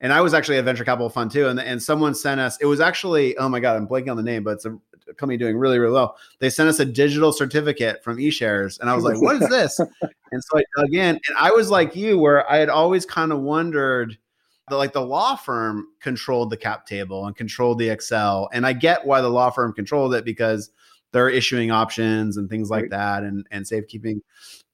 and 0.00 0.12
I 0.12 0.20
was 0.20 0.34
actually 0.34 0.58
a 0.58 0.62
venture 0.62 0.84
capital 0.84 1.08
fund 1.08 1.30
too. 1.30 1.48
And 1.48 1.60
and 1.60 1.82
someone 1.82 2.14
sent 2.14 2.40
us. 2.40 2.58
It 2.60 2.66
was 2.66 2.80
actually 2.80 3.36
oh 3.38 3.48
my 3.48 3.60
god, 3.60 3.76
I'm 3.76 3.88
blanking 3.88 4.10
on 4.10 4.16
the 4.16 4.22
name, 4.22 4.44
but 4.44 4.54
it's 4.54 4.66
a 4.66 4.78
company 5.16 5.36
doing 5.36 5.56
really 5.56 5.78
really 5.78 5.92
well. 5.92 6.16
They 6.38 6.50
sent 6.50 6.68
us 6.68 6.80
a 6.80 6.84
digital 6.84 7.32
certificate 7.32 8.02
from 8.02 8.18
eShares, 8.18 8.80
and 8.80 8.90
I 8.90 8.94
was 8.94 9.04
like, 9.04 9.20
what 9.20 9.42
is 9.42 9.48
this? 9.48 9.78
and 10.32 10.42
so 10.44 10.58
I 10.58 10.64
dug 10.76 10.94
in, 10.94 11.10
and 11.10 11.36
I 11.38 11.50
was 11.50 11.70
like 11.70 11.96
you, 11.96 12.18
where 12.18 12.48
I 12.50 12.56
had 12.56 12.68
always 12.68 13.06
kind 13.06 13.32
of 13.32 13.40
wondered 13.40 14.18
the, 14.68 14.76
like 14.76 14.92
the 14.92 15.04
law 15.04 15.36
firm 15.36 15.88
controlled 16.00 16.50
the 16.50 16.56
cap 16.56 16.86
table 16.86 17.26
and 17.26 17.36
controlled 17.36 17.78
the 17.78 17.88
Excel. 17.88 18.48
And 18.52 18.66
I 18.66 18.72
get 18.72 19.06
why 19.06 19.20
the 19.20 19.28
law 19.28 19.50
firm 19.50 19.72
controlled 19.72 20.14
it 20.14 20.24
because 20.24 20.70
they're 21.16 21.30
issuing 21.30 21.70
options 21.70 22.36
and 22.36 22.50
things 22.50 22.68
like 22.68 22.82
right. 22.82 22.90
that 22.90 23.22
and, 23.22 23.46
and 23.50 23.66
safekeeping. 23.66 24.20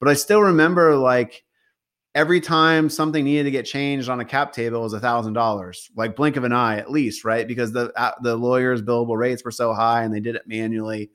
But 0.01 0.09
I 0.09 0.13
still 0.13 0.41
remember 0.41 0.97
like 0.97 1.45
every 2.15 2.41
time 2.41 2.89
something 2.89 3.23
needed 3.23 3.45
to 3.45 3.51
get 3.51 3.65
changed 3.65 4.09
on 4.09 4.19
a 4.19 4.25
cap 4.25 4.51
table 4.51 4.81
was 4.81 4.91
a 4.91 4.99
thousand 4.99 5.33
dollars, 5.33 5.89
like 5.95 6.17
blink 6.17 6.35
of 6.35 6.43
an 6.43 6.51
eye 6.51 6.79
at 6.79 6.91
least, 6.91 7.23
right? 7.23 7.47
Because 7.47 7.71
the 7.71 7.93
uh, 7.95 8.11
the 8.21 8.35
lawyers' 8.35 8.81
billable 8.81 9.17
rates 9.17 9.45
were 9.45 9.51
so 9.51 9.73
high 9.73 10.03
and 10.03 10.13
they 10.13 10.19
did 10.19 10.35
it 10.35 10.45
manually. 10.45 11.11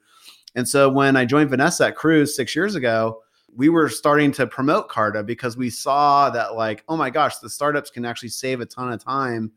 And 0.54 0.66
so 0.66 0.88
when 0.88 1.14
I 1.14 1.26
joined 1.26 1.50
Vanessa 1.50 1.88
at 1.88 1.96
Kruze 1.96 2.28
six 2.28 2.56
years 2.56 2.74
ago, 2.74 3.20
we 3.54 3.68
were 3.68 3.90
starting 3.90 4.32
to 4.32 4.46
promote 4.46 4.88
Carta 4.88 5.22
because 5.22 5.58
we 5.58 5.68
saw 5.68 6.30
that 6.30 6.54
like, 6.54 6.84
oh 6.88 6.96
my 6.96 7.10
gosh, 7.10 7.36
the 7.36 7.50
startups 7.50 7.90
can 7.90 8.06
actually 8.06 8.30
save 8.30 8.62
a 8.62 8.66
ton 8.66 8.90
of 8.90 9.04
time 9.04 9.52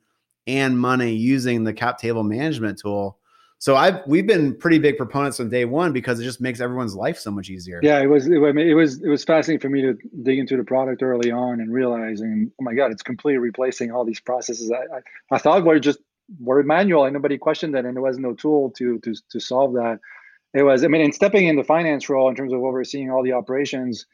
and 0.48 0.78
money 0.78 1.13
using 1.13 1.63
the 1.63 1.74
cap 1.74 1.98
table 1.98 2.24
management 2.24 2.78
tool. 2.78 3.20
So 3.62 3.75
I've 3.75 4.01
we've 4.08 4.25
been 4.25 4.56
pretty 4.56 4.80
big 4.80 4.98
proponents 4.98 5.38
from 5.38 5.50
day 5.50 5.65
one 5.65 5.94
because 5.94 6.20
it 6.20 6.24
just 6.24 6.41
makes 6.41 6.60
everyone's 6.60 6.96
life 6.96 7.20
so 7.20 7.30
much 7.30 7.48
easier. 7.48 7.80
Yeah, 7.84 8.00
it 8.01 8.08
was 8.08 8.25
it, 8.25 8.41
it 8.41 8.74
was 8.74 9.03
it 9.03 9.08
was 9.08 9.24
fascinating 9.24 9.60
for 9.60 9.70
me 9.70 9.84
to 9.84 9.96
dig 10.24 10.39
into 10.39 10.58
the 10.58 10.63
product 10.63 11.03
early 11.03 11.30
on 11.30 11.62
and 11.62 11.72
realizing, 11.72 12.51
oh 12.60 12.63
my 12.63 12.74
god, 12.74 12.91
it's 12.91 13.03
completely 13.03 13.38
replacing 13.38 13.91
all 13.91 14.03
these 14.03 14.20
processes. 14.20 14.72
I 14.72 14.98
I, 14.98 15.36
I 15.36 15.38
thought 15.38 15.63
were 15.63 15.80
just 15.80 16.00
were 16.39 16.63
manual 16.63 17.06
and 17.06 17.13
nobody 17.13 17.38
questioned 17.38 17.75
that, 17.75 17.86
and 17.86 17.96
there 17.96 18.01
was 18.01 18.18
no 18.18 18.34
tool 18.34 18.72
to 18.77 18.98
to 18.98 19.13
to 19.30 19.39
solve 19.39 19.74
that 19.74 20.00
it 20.53 20.63
was 20.63 20.84
i 20.84 20.88
mean 20.88 21.01
in 21.01 21.12
stepping 21.12 21.48
in 21.48 21.56
the 21.56 21.63
finance 21.63 22.10
role 22.10 22.27
in 22.30 22.36
terms 22.36 22.51
of 22.51 22.60
overseeing 22.60 23.10
all 23.10 23.24
the 23.24 23.32
operations 23.32 24.06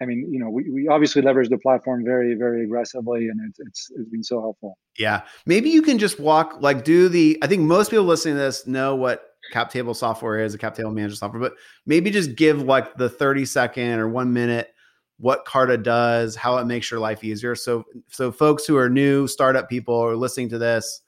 i 0.00 0.04
mean 0.04 0.26
you 0.30 0.38
know 0.38 0.48
we, 0.50 0.68
we 0.70 0.88
obviously 0.88 1.22
leverage 1.22 1.48
the 1.48 1.58
platform 1.58 2.04
very 2.04 2.34
very 2.34 2.64
aggressively 2.64 3.28
and 3.28 3.40
it's, 3.48 3.58
it's 3.60 3.90
it's 3.96 4.08
been 4.08 4.22
so 4.22 4.40
helpful 4.40 4.78
yeah 4.98 5.22
maybe 5.46 5.70
you 5.70 5.82
can 5.82 5.98
just 5.98 6.18
walk 6.18 6.56
like 6.60 6.84
do 6.84 7.08
the 7.08 7.38
i 7.42 7.46
think 7.46 7.62
most 7.62 7.90
people 7.90 8.04
listening 8.04 8.34
to 8.34 8.40
this 8.40 8.66
know 8.66 8.94
what 8.94 9.28
cap 9.52 9.70
table 9.70 9.94
software 9.94 10.40
is, 10.40 10.54
a 10.54 10.58
cap 10.58 10.74
table 10.74 10.90
management 10.90 11.18
software, 11.18 11.40
but 11.40 11.54
maybe 11.86 12.10
just 12.10 12.34
give 12.36 12.62
like 12.62 12.96
the 12.96 13.08
30 13.08 13.44
second 13.44 13.98
or 13.98 14.08
one 14.08 14.32
minute 14.32 14.74
what 15.18 15.44
Carta 15.44 15.76
does, 15.76 16.36
how 16.36 16.58
it 16.58 16.66
makes 16.66 16.90
your 16.90 17.00
life 17.00 17.24
easier. 17.24 17.54
So 17.54 17.84
so 18.08 18.30
folks 18.30 18.66
who 18.66 18.76
are 18.76 18.88
new 18.88 19.26
startup 19.26 19.68
people 19.68 19.96
are 19.96 20.16
listening 20.16 20.48
to 20.50 20.58
this, 20.58 21.00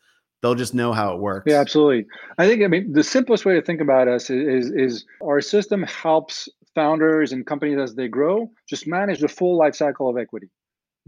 they'll 0.43 0.57
just 0.57 0.75
know 0.75 0.93
how 0.93 1.15
it 1.15 1.21
works. 1.21 1.45
Yeah, 1.47 1.61
absolutely. 1.61 2.07
I 2.39 2.47
think 2.47 2.65
I 2.65 2.67
mean 2.67 2.93
the 2.93 3.05
simplest 3.05 3.45
way 3.45 3.55
to 3.55 3.63
think 3.63 3.81
about 3.81 4.09
us 4.09 4.29
is, 4.31 4.71
is 4.71 5.05
our 5.23 5.41
system 5.41 5.85
helps 5.85 6.49
founders 6.81 7.33
and 7.33 7.47
companies 7.53 7.79
as 7.87 7.95
they 7.95 8.09
grow 8.09 8.37
just 8.73 8.85
manage 8.87 9.21
the 9.21 9.33
full 9.39 9.57
life 9.63 9.77
cycle 9.83 10.07
of 10.09 10.17
equity, 10.25 10.49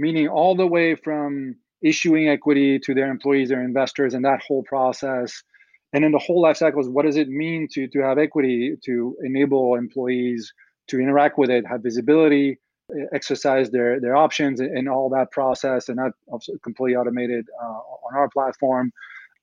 meaning 0.05 0.27
all 0.29 0.55
the 0.63 0.71
way 0.77 0.89
from 1.07 1.57
issuing 1.93 2.29
equity 2.37 2.71
to 2.79 2.91
their 2.99 3.11
employees, 3.17 3.49
their 3.49 3.65
investors, 3.71 4.13
and 4.15 4.23
that 4.25 4.41
whole 4.47 4.65
process. 4.75 5.31
And 5.93 6.05
then 6.05 6.13
the 6.13 6.25
whole 6.27 6.43
life 6.47 6.59
cycle 6.59 6.81
is 6.85 6.89
what 6.97 7.07
does 7.09 7.19
it 7.23 7.29
mean 7.45 7.61
to 7.73 7.81
to 7.95 7.99
have 8.09 8.19
equity 8.27 8.59
to 8.87 8.95
enable 9.31 9.65
employees 9.85 10.43
to 10.91 10.95
interact 11.05 11.35
with 11.41 11.51
it, 11.57 11.63
have 11.73 11.83
visibility, 11.91 12.49
exercise 13.19 13.67
their 13.75 13.91
their 14.05 14.17
options 14.27 14.57
and 14.61 14.85
all 14.95 15.09
that 15.17 15.29
process, 15.39 15.83
and 15.89 15.97
that 16.03 16.13
completely 16.67 16.97
automated 17.01 17.45
uh, 17.65 17.81
on 18.07 18.13
our 18.21 18.29
platform. 18.37 18.87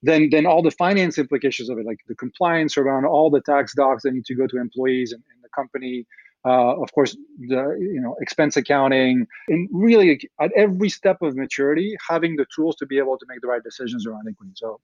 Then 0.09 0.21
then 0.33 0.45
all 0.51 0.63
the 0.69 0.77
finance 0.85 1.15
implications 1.23 1.67
of 1.71 1.75
it, 1.79 1.85
like 1.91 2.01
the 2.11 2.19
compliance 2.25 2.73
around 2.81 3.03
all 3.13 3.29
the 3.35 3.43
tax 3.51 3.65
docs 3.81 4.01
that 4.03 4.13
need 4.17 4.27
to 4.31 4.35
go 4.41 4.45
to 4.51 4.57
employees 4.67 5.11
and 5.13 5.21
the 5.49 5.61
company. 5.61 6.05
Uh, 6.45 6.81
of 6.81 6.91
course, 6.93 7.17
the 7.39 7.77
you 7.79 7.99
know 8.01 8.15
expense 8.21 8.55
accounting, 8.55 9.27
and 9.49 9.67
really 9.71 10.29
at 10.39 10.51
every 10.55 10.89
step 10.89 11.21
of 11.21 11.35
maturity, 11.35 11.97
having 12.07 12.35
the 12.37 12.45
tools 12.55 12.75
to 12.77 12.85
be 12.85 12.97
able 12.97 13.17
to 13.17 13.25
make 13.27 13.41
the 13.41 13.47
right 13.47 13.63
decisions 13.63 14.07
around 14.07 14.25
equity. 14.29 14.51
So, 14.55 14.79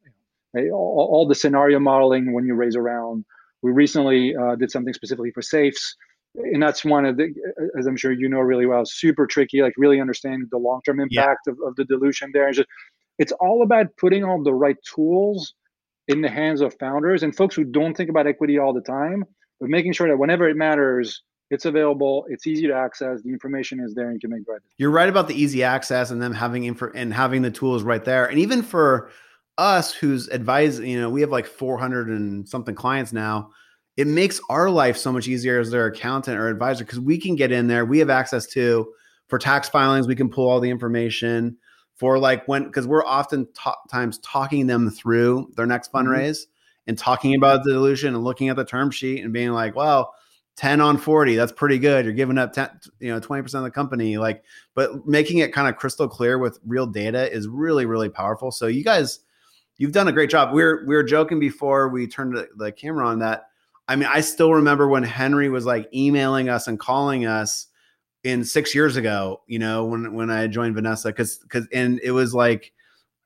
you 0.54 0.70
know, 0.70 0.76
all, 0.76 1.08
all 1.12 1.28
the 1.28 1.36
scenario 1.36 1.80
modeling 1.80 2.34
when 2.34 2.46
you 2.46 2.56
raise 2.56 2.76
around. 2.76 3.24
We 3.62 3.72
recently 3.72 4.36
uh, 4.36 4.56
did 4.56 4.70
something 4.70 4.94
specifically 4.94 5.32
for 5.32 5.42
safes 5.42 5.96
and 6.38 6.62
that's 6.62 6.84
one 6.84 7.06
of 7.06 7.18
the 7.18 7.34
as 7.78 7.86
i'm 7.86 7.98
sure 7.98 8.12
you 8.12 8.28
know 8.28 8.40
really 8.40 8.66
well 8.66 8.86
super 8.86 9.26
tricky 9.26 9.62
like 9.62 9.74
really 9.78 10.02
understanding 10.02 10.48
the 10.52 10.58
long-term 10.58 11.00
impact 11.00 11.42
yeah. 11.46 11.54
of, 11.54 11.60
of 11.66 11.76
the 11.76 11.86
dilution 11.86 12.30
there 12.34 12.52
just, 12.52 12.68
it's 13.20 13.32
all 13.34 13.64
about 13.64 13.88
putting 13.98 14.24
all 14.24 14.42
the 14.44 14.54
right 14.54 14.78
tools 14.84 15.54
in 16.08 16.22
the 16.22 16.30
hands 16.30 16.62
of 16.62 16.76
founders 16.80 17.24
and 17.24 17.36
folks 17.36 17.56
who 17.56 17.64
don't 17.64 17.96
think 17.96 18.10
about 18.10 18.28
equity 18.28 18.60
all 18.60 18.74
the 18.74 18.82
time 18.82 19.24
but 19.60 19.70
making 19.70 19.94
sure 19.94 20.08
that 20.08 20.18
whenever 20.18 20.48
it 20.48 20.56
matters 20.56 21.24
it's 21.52 21.66
available 21.66 22.26
it's 22.30 22.48
easy 22.48 22.68
to 22.68 22.74
access 22.74 23.22
the 23.22 23.30
information 23.30 23.80
is 23.80 23.94
there 23.94 24.08
and 24.08 24.16
you 24.16 24.20
can 24.20 24.30
make 24.32 24.46
the 24.46 24.52
right 24.52 24.62
decision. 24.62 24.76
you're 24.78 24.92
right 24.92 25.10
about 25.10 25.28
the 25.28 25.40
easy 25.40 25.64
access 25.64 26.12
and 26.12 26.22
them 26.22 26.34
having 26.34 26.66
info 26.66 26.90
and 26.96 27.14
having 27.14 27.42
the 27.42 27.52
tools 27.52 27.84
right 27.84 28.06
there 28.06 28.26
and 28.26 28.40
even 28.40 28.62
for 28.64 29.12
us 29.58 29.94
who's 29.94 30.30
advising 30.30 30.90
you 30.90 31.00
know 31.00 31.10
we 31.10 31.22
have 31.22 31.30
like 31.30 31.46
400 31.46 32.10
and 32.10 32.48
something 32.48 32.76
clients 32.76 33.14
now 33.14 33.50
it 33.98 34.08
makes 34.08 34.42
our 34.50 34.70
life 34.70 34.98
so 34.98 35.12
much 35.12 35.28
easier 35.28 35.60
as 35.60 35.72
their 35.72 35.86
accountant 35.86 36.38
or 36.38 36.50
advisor 36.50 36.84
because 36.84 37.00
we 37.00 37.18
can 37.18 37.36
get 37.36 37.52
in 37.52 37.68
there. 37.68 37.86
We 37.86 38.00
have 38.00 38.10
access 38.10 38.46
to 38.48 38.92
for 39.28 39.40
tax 39.40 39.70
filings. 39.70 40.08
We 40.08 40.16
can 40.16 40.30
pull 40.30 40.50
all 40.50 40.60
the 40.60 40.70
information 40.70 41.58
for 41.96 42.20
like 42.20 42.46
when 42.48 42.66
because 42.66 42.88
we're 42.88 43.06
often 43.06 43.48
times 43.90 44.18
talking 44.20 44.68
them 44.68 44.90
through 44.90 45.52
their 45.56 45.66
next 45.66 45.92
mm-hmm. 45.92 46.10
fundraise 46.10 46.42
mm-hmm. 46.42 46.52
And 46.88 46.98
talking 46.98 47.36
about 47.36 47.64
the 47.64 47.72
dilution 47.72 48.14
and 48.14 48.24
looking 48.24 48.50
at 48.50 48.56
the 48.56 48.66
term 48.66 48.92
sheet 48.92 49.24
and 49.24 49.34
being 49.34 49.52
like, 49.52 49.76
well. 49.76 50.14
10 50.58 50.80
on 50.80 50.98
40 50.98 51.36
that's 51.36 51.52
pretty 51.52 51.78
good 51.78 52.06
you're 52.06 52.14
giving 52.14 52.38
up 52.38 52.54
10 52.54 52.70
you 53.02 53.12
know 53.12 53.20
20% 53.20 53.44
of 53.56 53.64
the 53.64 53.70
company 53.70 54.18
like 54.18 54.42
but 54.74 55.06
making 55.06 55.40
it 55.40 55.52
kind 55.52 55.68
of 55.68 55.76
crystal 55.76 56.08
clear 56.08 56.40
with 56.40 56.62
real 56.66 56.88
data 56.88 57.30
is 57.30 57.46
really 57.46 57.86
really 57.86 58.08
powerful 58.08 58.54
so 58.54 58.66
you 58.66 58.82
guys 58.82 59.20
you've 59.76 59.92
done 59.92 60.08
a 60.08 60.14
great 60.14 60.30
job 60.30 60.54
we 60.54 60.64
are 60.64 60.86
we 60.86 60.96
were 60.96 61.04
joking 61.04 61.42
before 61.42 61.90
we 61.90 62.08
turned 62.08 62.38
the 62.56 62.72
camera 62.72 63.06
on 63.06 63.20
that 63.20 63.50
I 63.88 63.96
mean, 63.96 64.10
I 64.12 64.22
still 64.22 64.54
remember 64.54 64.88
when 64.88 65.04
Henry 65.04 65.50
was 65.50 65.66
like 65.66 65.90
emailing 65.94 66.50
us 66.50 66.68
and 66.68 66.80
calling 66.80 67.26
us 67.26 67.68
in 68.24 68.44
six 68.44 68.74
years 68.74 68.96
ago, 68.96 69.42
you 69.48 69.60
know, 69.60 69.86
when 69.86 70.14
when 70.14 70.32
I 70.32 70.48
joined 70.48 70.74
Vanessa, 70.74 71.10
because 71.10 71.38
because 71.38 71.68
and 71.72 72.00
it 72.04 72.12
was 72.12 72.34
like 72.34 72.74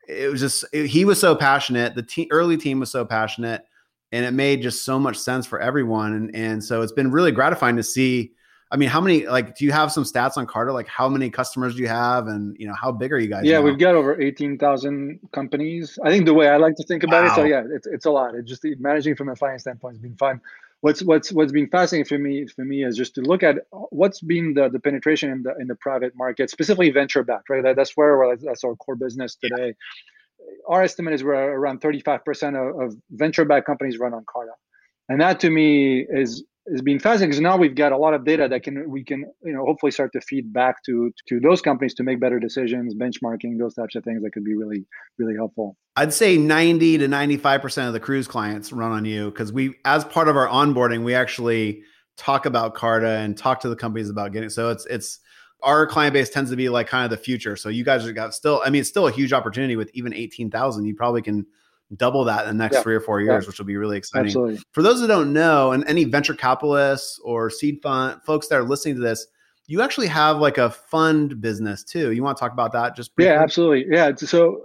it 0.10 0.32
was 0.32 0.42
just 0.42 0.66
it, 0.74 0.88
he 0.88 1.06
was 1.06 1.20
so 1.20 1.36
passionate. 1.36 1.96
The 1.96 2.04
te- 2.04 2.28
early 2.32 2.58
team 2.58 2.80
was 2.80 2.90
so 2.90 3.06
passionate, 3.06 3.66
and 4.12 4.26
it 4.26 4.32
made 4.32 4.62
just 4.62 4.84
so 4.84 5.00
much 5.00 5.18
sense 5.18 5.46
for 5.46 5.60
everyone. 5.60 6.14
And 6.14 6.36
and 6.36 6.64
so 6.64 6.82
it's 6.82 6.92
been 6.92 7.12
really 7.12 7.32
gratifying 7.32 7.76
to 7.78 7.84
see. 7.84 8.34
I 8.72 8.78
mean, 8.78 8.90
how 8.90 9.02
many 9.02 9.26
like 9.28 9.56
do 9.56 9.66
you 9.66 9.72
have 9.72 9.92
some 9.92 10.04
stats 10.04 10.38
on 10.38 10.46
Carta? 10.46 10.74
Like 10.74 10.88
how 10.88 11.08
many 11.08 11.30
customers 11.30 11.76
do 11.76 11.82
you 11.82 11.88
have, 11.88 12.28
and 12.28 12.56
you 12.60 12.68
know 12.68 12.74
how 12.74 12.92
big 12.92 13.14
are 13.14 13.20
you 13.20 13.28
guys? 13.28 13.46
Yeah, 13.46 13.60
now? 13.60 13.66
we've 13.66 13.78
got 13.78 13.96
over 13.96 14.20
eighteen 14.20 14.58
thousand 14.58 15.20
companies. 15.32 15.98
I 16.04 16.10
think 16.10 16.26
the 16.26 16.34
way 16.34 16.50
I 16.50 16.58
like 16.58 16.76
to 16.76 16.84
think 16.84 17.04
about 17.04 17.24
wow. 17.24 17.32
it, 17.32 17.36
so 17.36 17.44
yeah, 17.44 17.64
it's 17.70 17.88
it's 17.88 18.06
a 18.06 18.12
lot. 18.12 18.36
It's 18.36 18.50
just 18.50 18.66
managing 18.80 19.16
from 19.16 19.30
a 19.30 19.36
finance 19.36 19.62
standpoint 19.62 19.96
has 19.96 20.02
been 20.02 20.16
fun. 20.18 20.42
What's 20.82 21.02
what's 21.04 21.32
what's 21.32 21.52
been 21.52 21.68
fascinating 21.68 22.06
for 22.06 22.18
me 22.18 22.48
for 22.48 22.64
me 22.64 22.86
is 22.86 22.96
just 22.96 23.16
to 23.16 23.22
look 23.22 23.44
at 23.44 23.58
what's 23.72 24.22
been 24.22 24.54
the, 24.54 24.70
the 24.70 24.80
penetration 24.80 25.30
in 25.30 25.44
the 25.44 25.54
in 25.60 25.68
the 25.68 25.76
private 25.76 26.14
market, 26.16 26.50
specifically 26.50 26.90
venture 26.90 27.24
backed. 27.24 27.50
Right, 27.50 27.64
that, 27.64 27.76
that's 27.76 27.98
where 27.98 28.38
that's 28.38 28.64
our 28.64 28.76
core 28.76 28.96
business 28.96 29.36
today. 29.36 29.68
Yeah. 29.68 30.46
Our 30.68 30.84
estimate 30.84 31.14
is 31.14 31.24
we're 31.24 31.34
around 31.34 31.82
thirty 31.82 32.00
five 32.00 32.24
percent 32.24 32.56
of 32.56 32.96
venture 33.12 33.44
backed 33.44 33.66
companies 33.66 34.00
run 34.00 34.14
on 34.14 34.24
Carta, 34.32 34.54
and 35.10 35.20
that 35.20 35.42
to 35.42 35.50
me 35.50 36.06
is 36.10 36.46
is 36.72 36.82
being 36.82 37.00
fascinating 37.00 37.30
because 37.30 37.42
now 37.42 37.58
we've 37.58 37.76
got 37.76 37.92
a 37.92 37.98
lot 37.98 38.14
of 38.14 38.26
data 38.26 38.48
that 38.50 38.64
can 38.64 38.90
we 38.90 39.04
can 39.04 39.26
you 39.44 39.54
know 39.54 39.66
hopefully 39.66 39.92
start 39.92 40.12
to 40.14 40.22
feed 40.22 40.52
back 40.54 40.84
to 40.86 41.12
to 41.28 41.40
those 41.40 41.62
companies 41.62 41.94
to 41.96 42.04
make 42.04 42.20
better 42.20 42.40
decisions 42.40 42.96
benchmarking 42.96 43.58
those 43.58 43.74
types 43.74 43.96
of 43.96 44.04
things 44.04 44.22
that 44.24 44.32
could 44.32 44.44
be 44.44 44.56
really 44.56 44.86
really 45.18 45.36
helpful. 45.36 45.76
I'd 45.96 46.14
say 46.14 46.38
90 46.38 47.00
to 47.00 47.08
95% 47.08 47.88
of 47.88 47.94
the 47.94 48.00
Kruze 48.00 48.28
clients 48.28 48.72
run 48.72 48.92
on 48.92 49.04
you 49.04 49.32
because 49.32 49.52
we 49.52 49.76
as 49.86 50.06
part 50.06 50.28
of 50.28 50.38
our 50.38 50.48
onboarding 50.48 51.04
we 51.04 51.14
actually 51.14 51.84
talk 52.18 52.46
about 52.46 52.76
carta 52.76 53.10
and 53.10 53.38
talk 53.38 53.60
to 53.62 53.70
the 53.70 53.76
companies 53.76 54.10
about 54.10 54.32
getting 54.32 54.50
so 54.50 54.70
it's 54.70 54.86
it's 54.86 55.20
our 55.62 55.86
client 55.86 56.14
base 56.14 56.30
tends 56.30 56.50
to 56.52 56.56
be 56.56 56.70
like 56.70 56.88
kind 56.88 57.04
of 57.04 57.10
the 57.12 57.22
future. 57.22 57.58
So 57.58 57.68
you 57.68 57.84
guys 57.84 58.06
have 58.06 58.16
got 58.16 58.34
still 58.34 58.62
i 58.66 58.70
mean 58.70 58.82
it's 58.82 58.90
still 58.90 59.08
a 59.08 59.12
huge 59.12 59.34
opportunity 59.34 59.76
with 59.76 59.90
even 59.94 60.14
18000 60.14 60.86
you 60.86 60.96
probably 60.96 61.22
can 61.22 61.46
double 61.96 62.24
that 62.26 62.48
in 62.48 62.58
the 62.58 62.64
next 62.64 62.76
yeah. 62.78 62.84
three 62.84 62.96
or 62.96 63.02
four 63.02 63.22
years, 63.22 63.44
yeah. 63.44 63.48
which 63.48 63.58
will 63.58 63.66
be 63.66 63.78
really 63.78 63.98
exciting. 63.98 64.28
Absolutely. 64.28 64.60
For 64.74 64.84
those 64.84 65.02
that 65.02 65.08
don't 65.08 65.34
know, 65.34 65.72
and 65.72 65.84
any 65.88 66.04
venture 66.04 66.34
capitalists 66.34 67.20
or 67.24 67.50
seed 67.50 67.80
fund 67.82 68.22
folks 68.24 68.48
that 68.48 68.56
are 68.56 68.64
listening 68.64 68.96
to 68.96 69.02
this, 69.02 69.26
you 69.68 69.82
actually 69.82 70.08
have 70.08 70.38
like 70.38 70.58
a 70.58 70.72
fund 70.72 71.40
business 71.42 71.84
too. 71.84 72.12
You 72.12 72.24
want 72.24 72.38
to 72.38 72.42
talk 72.42 72.54
about 72.54 72.72
that 72.72 72.96
just 72.96 73.16
briefly? 73.16 73.32
Yeah, 73.32 73.42
absolutely. 73.42 73.86
Yeah. 73.88 74.12
So 74.16 74.64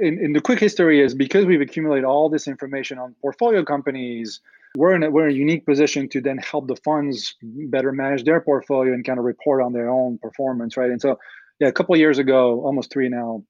in, 0.00 0.18
in 0.18 0.32
the 0.32 0.40
quick 0.40 0.58
history 0.58 1.02
is 1.02 1.14
because 1.14 1.44
we've 1.44 1.60
accumulated 1.60 2.04
all 2.04 2.30
this 2.30 2.48
information 2.48 2.98
on 2.98 3.14
portfolio 3.20 3.62
companies, 3.62 4.40
we're 4.76 4.94
in 4.94 5.02
a, 5.02 5.10
we're 5.10 5.28
in 5.28 5.34
a 5.34 5.38
unique 5.38 5.66
position 5.66 6.08
to 6.08 6.22
then 6.22 6.38
help 6.38 6.68
the 6.68 6.76
funds 6.76 7.34
better 7.42 7.92
manage 7.92 8.24
their 8.24 8.40
portfolio 8.40 8.94
and 8.94 9.04
kind 9.04 9.18
of 9.18 9.26
report 9.26 9.62
on 9.62 9.74
their 9.74 9.90
own 9.90 10.16
performance, 10.18 10.74
right? 10.74 10.90
And 10.90 11.02
so, 11.02 11.18
yeah, 11.58 11.68
a 11.68 11.72
couple 11.72 11.94
years 11.96 12.18
ago, 12.18 12.62
almost 12.64 12.90
three 12.90 13.10
now, 13.10 13.44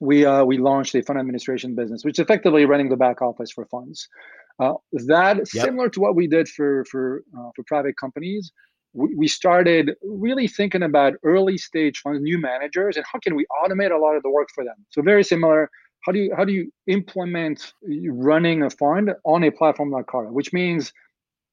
we 0.00 0.24
uh, 0.24 0.44
we 0.44 0.58
launched 0.58 0.94
a 0.94 1.02
fund 1.02 1.18
administration 1.18 1.74
business, 1.74 2.04
which 2.04 2.18
is 2.18 2.22
effectively 2.22 2.64
running 2.64 2.88
the 2.88 2.96
back 2.96 3.20
office 3.22 3.50
for 3.50 3.66
funds. 3.66 4.08
Uh, 4.60 4.74
that 5.06 5.36
yep. 5.36 5.64
similar 5.64 5.88
to 5.88 6.00
what 6.00 6.14
we 6.14 6.26
did 6.26 6.48
for 6.48 6.84
for 6.90 7.22
uh, 7.38 7.50
for 7.54 7.64
private 7.66 7.96
companies. 7.96 8.52
We, 8.94 9.14
we 9.14 9.28
started 9.28 9.92
really 10.02 10.48
thinking 10.48 10.82
about 10.82 11.14
early 11.22 11.58
stage 11.58 12.00
funds, 12.00 12.22
new 12.22 12.40
managers, 12.40 12.96
and 12.96 13.04
how 13.10 13.18
can 13.18 13.36
we 13.36 13.44
automate 13.62 13.90
a 13.90 13.98
lot 13.98 14.16
of 14.16 14.22
the 14.22 14.30
work 14.30 14.48
for 14.54 14.64
them. 14.64 14.76
So 14.90 15.02
very 15.02 15.22
similar. 15.22 15.70
How 16.06 16.12
do 16.12 16.18
you 16.20 16.34
how 16.36 16.44
do 16.44 16.52
you 16.52 16.72
implement 16.86 17.72
running 18.08 18.62
a 18.62 18.70
fund 18.70 19.14
on 19.24 19.44
a 19.44 19.50
platform 19.50 19.90
like 19.90 20.06
Carta, 20.06 20.32
which 20.32 20.52
means 20.52 20.92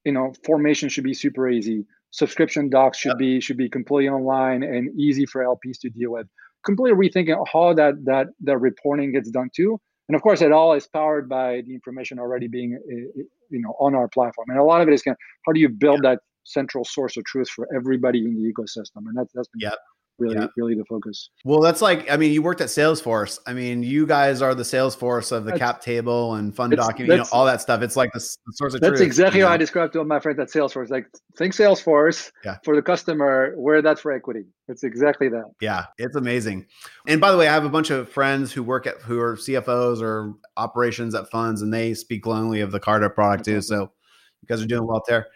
you 0.04 0.12
know 0.12 0.32
formation 0.44 0.88
should 0.88 1.04
be 1.04 1.14
super 1.14 1.48
easy 1.48 1.84
subscription 2.12 2.70
docs 2.70 2.98
should 2.98 3.10
yep. 3.10 3.18
be 3.18 3.40
should 3.40 3.56
be 3.56 3.68
completely 3.68 4.08
online 4.08 4.62
and 4.62 4.88
easy 4.98 5.26
for 5.26 5.42
lps 5.42 5.78
to 5.80 5.90
deal 5.90 6.12
with 6.12 6.26
completely 6.66 7.08
rethinking 7.08 7.36
how 7.52 7.72
that 7.74 8.04
that 8.04 8.28
that 8.40 8.58
reporting 8.58 9.12
gets 9.12 9.30
done 9.30 9.50
too. 9.54 9.80
And 10.08 10.14
of 10.14 10.22
course, 10.22 10.40
it 10.42 10.52
all 10.52 10.74
is 10.74 10.86
powered 10.86 11.28
by 11.28 11.62
the 11.66 11.74
information 11.74 12.18
already 12.18 12.48
being 12.48 12.74
eh, 12.74 13.20
eh, 13.20 13.22
you 13.50 13.60
know 13.60 13.74
on 13.80 13.94
our 13.94 14.08
platform. 14.08 14.48
And 14.50 14.58
a 14.58 14.64
lot 14.64 14.80
of 14.82 14.88
it 14.88 14.94
is 14.94 15.02
kind 15.02 15.14
of 15.14 15.18
how 15.46 15.52
do 15.52 15.60
you 15.60 15.68
build 15.68 16.00
yeah. 16.02 16.10
that 16.10 16.20
central 16.44 16.84
source 16.84 17.16
of 17.16 17.24
truth 17.24 17.48
for 17.48 17.66
everybody 17.74 18.24
in 18.24 18.34
the 18.34 18.52
ecosystem? 18.52 19.06
And 19.06 19.16
that's 19.16 19.32
that's 19.32 19.48
been 19.48 19.60
yep 19.60 19.78
really 20.18 20.36
yeah. 20.36 20.46
really 20.56 20.74
the 20.74 20.84
focus. 20.84 21.30
Well 21.44 21.60
that's 21.60 21.82
like 21.82 22.10
i 22.10 22.16
mean 22.16 22.32
you 22.32 22.42
worked 22.42 22.60
at 22.60 22.68
salesforce. 22.68 23.38
I 23.46 23.52
mean 23.52 23.82
you 23.82 24.06
guys 24.06 24.42
are 24.42 24.54
the 24.54 24.62
salesforce 24.62 25.32
of 25.32 25.44
the 25.44 25.50
that's, 25.50 25.60
cap 25.60 25.80
table 25.80 26.34
and 26.34 26.54
fund 26.54 26.74
document 26.74 27.10
you 27.10 27.16
know 27.18 27.24
all 27.32 27.44
that 27.46 27.60
stuff. 27.60 27.82
It's 27.82 27.96
like 27.96 28.12
the, 28.12 28.18
the 28.18 28.52
source 28.52 28.74
of 28.74 28.80
that's 28.80 28.98
truth, 28.98 29.06
exactly 29.06 29.40
how 29.40 29.48
know? 29.48 29.54
i 29.54 29.56
described 29.56 29.92
to 29.94 30.04
my 30.04 30.20
friends 30.20 30.38
at 30.38 30.48
salesforce 30.48 30.90
like 30.90 31.06
think 31.36 31.54
salesforce 31.54 32.30
yeah. 32.44 32.56
for 32.64 32.74
the 32.76 32.82
customer 32.82 33.54
where 33.56 33.82
that's 33.82 34.00
for 34.00 34.12
equity. 34.12 34.44
It's 34.68 34.82
exactly 34.82 35.28
that. 35.28 35.44
Yeah 35.60 35.86
it's 35.98 36.16
amazing. 36.16 36.66
And 37.06 37.20
by 37.20 37.30
the 37.30 37.38
way 37.38 37.48
i 37.48 37.52
have 37.52 37.64
a 37.64 37.70
bunch 37.70 37.90
of 37.90 38.08
friends 38.08 38.52
who 38.52 38.62
work 38.62 38.86
at 38.86 39.00
who 39.02 39.20
are 39.20 39.36
cfos 39.36 40.00
or 40.00 40.34
operations 40.56 41.14
at 41.14 41.30
funds 41.30 41.62
and 41.62 41.72
they 41.72 41.94
speak 41.94 42.22
glowingly 42.22 42.60
of 42.60 42.72
the 42.72 42.80
carta 42.80 43.10
product 43.10 43.44
too 43.44 43.60
so 43.60 43.82
you 43.82 44.46
guys 44.48 44.62
are 44.62 44.66
doing 44.66 44.86
well 44.86 45.02
there 45.06 45.26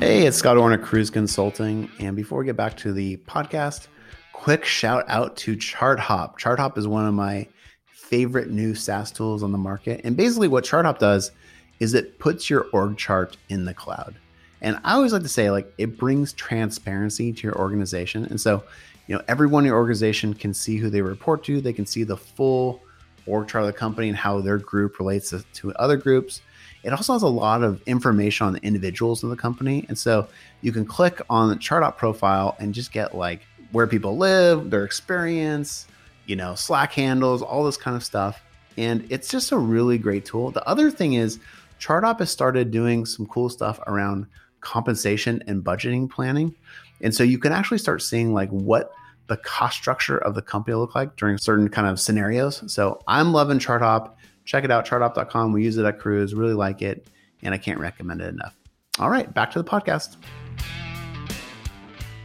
Hey, 0.00 0.24
it's 0.24 0.38
Scott 0.38 0.56
Orner, 0.56 0.82
Kruze 0.82 1.12
Consulting. 1.12 1.90
And 1.98 2.16
before 2.16 2.38
we 2.38 2.46
get 2.46 2.56
back 2.56 2.74
to 2.78 2.90
the 2.90 3.18
podcast, 3.18 3.88
quick 4.32 4.64
shout 4.64 5.04
out 5.08 5.36
to 5.36 5.54
ChartHop. 5.54 6.38
ChartHop 6.40 6.78
is 6.78 6.88
one 6.88 7.04
of 7.04 7.12
my 7.12 7.46
favorite 7.84 8.48
new 8.48 8.74
SaaS 8.74 9.12
tools 9.12 9.42
on 9.42 9.52
the 9.52 9.58
market. 9.58 10.00
And 10.02 10.16
basically, 10.16 10.48
what 10.48 10.64
ChartHop 10.64 11.00
does 11.00 11.32
is 11.80 11.92
it 11.92 12.18
puts 12.18 12.48
your 12.48 12.64
org 12.72 12.96
chart 12.96 13.36
in 13.50 13.66
the 13.66 13.74
cloud. 13.74 14.14
And 14.62 14.80
I 14.84 14.94
always 14.94 15.12
like 15.12 15.20
to 15.20 15.28
say, 15.28 15.50
like, 15.50 15.70
it 15.76 15.98
brings 15.98 16.32
transparency 16.32 17.30
to 17.34 17.42
your 17.42 17.58
organization. 17.58 18.24
And 18.24 18.40
so, 18.40 18.64
you 19.06 19.14
know, 19.14 19.22
everyone 19.28 19.64
in 19.64 19.68
your 19.68 19.76
organization 19.76 20.32
can 20.32 20.54
see 20.54 20.78
who 20.78 20.88
they 20.88 21.02
report 21.02 21.44
to. 21.44 21.60
They 21.60 21.74
can 21.74 21.84
see 21.84 22.04
the 22.04 22.16
full 22.16 22.80
org 23.26 23.48
chart 23.48 23.64
of 23.64 23.66
the 23.66 23.78
company 23.78 24.08
and 24.08 24.16
how 24.16 24.40
their 24.40 24.56
group 24.56 24.98
relates 24.98 25.28
to, 25.28 25.44
to 25.56 25.74
other 25.74 25.98
groups. 25.98 26.40
It 26.82 26.92
also 26.92 27.12
has 27.12 27.22
a 27.22 27.28
lot 27.28 27.62
of 27.62 27.82
information 27.86 28.46
on 28.46 28.52
the 28.54 28.62
individuals 28.62 29.22
in 29.22 29.30
the 29.30 29.36
company. 29.36 29.84
And 29.88 29.98
so 29.98 30.28
you 30.62 30.72
can 30.72 30.84
click 30.84 31.20
on 31.28 31.48
the 31.48 31.56
ChartHop 31.56 31.96
profile 31.96 32.56
and 32.58 32.72
just 32.72 32.92
get 32.92 33.14
like 33.14 33.42
where 33.72 33.86
people 33.86 34.16
live, 34.16 34.70
their 34.70 34.84
experience, 34.84 35.86
you 36.26 36.36
know, 36.36 36.54
Slack 36.54 36.92
handles, 36.92 37.42
all 37.42 37.64
this 37.64 37.76
kind 37.76 37.96
of 37.96 38.02
stuff. 38.04 38.42
And 38.76 39.06
it's 39.10 39.28
just 39.28 39.52
a 39.52 39.58
really 39.58 39.98
great 39.98 40.24
tool. 40.24 40.50
The 40.50 40.66
other 40.66 40.90
thing 40.90 41.14
is, 41.14 41.38
ChartHop 41.80 42.18
has 42.18 42.30
started 42.30 42.70
doing 42.70 43.06
some 43.06 43.26
cool 43.26 43.48
stuff 43.48 43.80
around 43.86 44.26
compensation 44.60 45.42
and 45.46 45.64
budgeting 45.64 46.08
planning. 46.10 46.54
And 47.00 47.14
so 47.14 47.24
you 47.24 47.38
can 47.38 47.52
actually 47.52 47.78
start 47.78 48.02
seeing 48.02 48.34
like 48.34 48.50
what 48.50 48.92
the 49.28 49.38
cost 49.38 49.76
structure 49.76 50.18
of 50.18 50.34
the 50.34 50.42
company 50.42 50.74
look 50.74 50.94
like 50.94 51.16
during 51.16 51.38
certain 51.38 51.68
kind 51.68 51.86
of 51.86 51.98
scenarios. 51.98 52.62
So 52.72 53.02
I'm 53.06 53.32
loving 53.32 53.58
ChartHop. 53.58 54.12
Check 54.44 54.64
it 54.64 54.70
out, 54.70 54.86
charthop.com. 54.86 55.52
We 55.52 55.64
use 55.64 55.76
it 55.76 55.84
at 55.84 55.98
Kruze, 55.98 56.36
really 56.36 56.54
like 56.54 56.82
it, 56.82 57.06
and 57.42 57.54
I 57.54 57.58
can't 57.58 57.78
recommend 57.78 58.20
it 58.20 58.28
enough. 58.28 58.56
All 58.98 59.10
right, 59.10 59.32
back 59.32 59.50
to 59.52 59.62
the 59.62 59.68
podcast. 59.68 60.16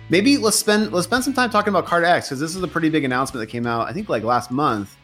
Maybe 0.09 0.37
let's 0.37 0.57
spend 0.57 0.91
let's 0.91 1.07
spend 1.07 1.23
some 1.23 1.33
time 1.33 1.49
talking 1.49 1.69
about 1.69 1.87
CartaX 1.87 2.23
because 2.23 2.39
this 2.39 2.55
is 2.55 2.61
a 2.61 2.67
pretty 2.67 2.89
big 2.89 3.03
announcement 3.03 3.41
that 3.41 3.51
came 3.51 3.65
out, 3.65 3.87
I 3.87 3.93
think 3.93 4.09
like 4.09 4.23
last 4.23 4.51
month. 4.51 4.95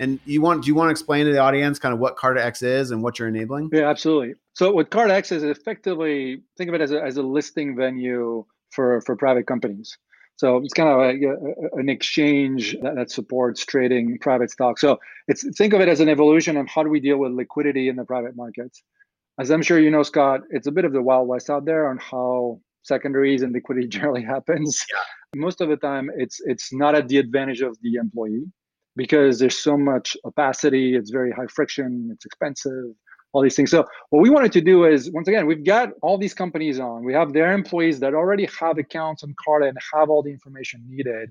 And 0.00 0.20
you 0.24 0.40
want 0.40 0.62
do 0.62 0.68
you 0.68 0.74
want 0.74 0.88
to 0.88 0.90
explain 0.90 1.26
to 1.26 1.32
the 1.32 1.38
audience 1.38 1.78
kind 1.78 1.92
of 1.92 2.00
what 2.00 2.16
CartaX 2.16 2.62
is 2.62 2.90
and 2.90 3.02
what 3.02 3.18
you're 3.18 3.28
enabling? 3.28 3.70
Yeah, 3.72 3.88
absolutely. 3.88 4.34
So 4.54 4.72
what 4.72 4.90
CartaX 4.90 5.32
is 5.32 5.42
effectively 5.44 6.42
think 6.56 6.68
of 6.68 6.74
it 6.74 6.80
as 6.80 6.92
a, 6.92 7.02
as 7.02 7.16
a 7.16 7.22
listing 7.22 7.76
venue 7.76 8.44
for 8.70 9.00
for 9.02 9.16
private 9.16 9.46
companies. 9.46 9.96
So 10.38 10.58
it's 10.58 10.72
kind 10.72 10.88
of 10.88 10.98
a, 11.00 11.76
a, 11.76 11.80
an 11.80 11.88
exchange 11.88 12.76
that, 12.80 12.94
that, 12.94 13.10
supports 13.10 13.66
trading 13.66 14.18
private 14.20 14.52
stocks. 14.52 14.80
So 14.80 15.00
it's 15.26 15.44
think 15.58 15.72
of 15.72 15.80
it 15.80 15.88
as 15.88 15.98
an 15.98 16.08
evolution 16.08 16.56
of 16.56 16.68
how 16.68 16.84
do 16.84 16.88
we 16.88 17.00
deal 17.00 17.18
with 17.18 17.32
liquidity 17.32 17.88
in 17.88 17.96
the 17.96 18.04
private 18.04 18.36
markets. 18.36 18.82
As 19.40 19.50
I'm 19.50 19.62
sure 19.62 19.80
you 19.80 19.90
know, 19.90 20.04
Scott, 20.04 20.42
it's 20.50 20.68
a 20.68 20.72
bit 20.72 20.84
of 20.84 20.92
the 20.92 21.02
wild 21.02 21.26
west 21.26 21.50
out 21.50 21.64
there 21.64 21.88
on 21.88 21.98
how 21.98 22.60
secondaries 22.84 23.42
and 23.42 23.52
liquidity 23.52 23.88
generally 23.96 24.22
happens. 24.22 24.84
Yeah. 24.92 25.40
Most 25.40 25.60
of 25.60 25.68
the 25.70 25.76
time, 25.76 26.08
it's 26.16 26.40
it's 26.44 26.72
not 26.72 26.94
at 26.94 27.08
the 27.08 27.18
advantage 27.18 27.60
of 27.60 27.76
the 27.82 27.94
employee 27.96 28.46
because 28.94 29.40
there's 29.40 29.58
so 29.58 29.76
much 29.76 30.16
opacity. 30.24 30.94
It's 30.94 31.10
very 31.10 31.32
high 31.32 31.48
friction. 31.48 32.10
It's 32.12 32.24
expensive 32.24 32.94
all 33.32 33.42
these 33.42 33.56
things. 33.56 33.70
So 33.70 33.84
what 34.10 34.22
we 34.22 34.30
wanted 34.30 34.52
to 34.52 34.60
do 34.60 34.84
is 34.84 35.10
once 35.10 35.28
again, 35.28 35.46
we've 35.46 35.64
got 35.64 35.90
all 36.02 36.18
these 36.18 36.34
companies 36.34 36.80
on. 36.80 37.04
We 37.04 37.12
have 37.12 37.32
their 37.32 37.52
employees 37.52 38.00
that 38.00 38.14
already 38.14 38.48
have 38.58 38.78
accounts 38.78 39.22
on 39.22 39.34
Carta 39.44 39.66
and 39.66 39.78
have 39.92 40.08
all 40.10 40.22
the 40.22 40.30
information 40.30 40.82
needed. 40.88 41.30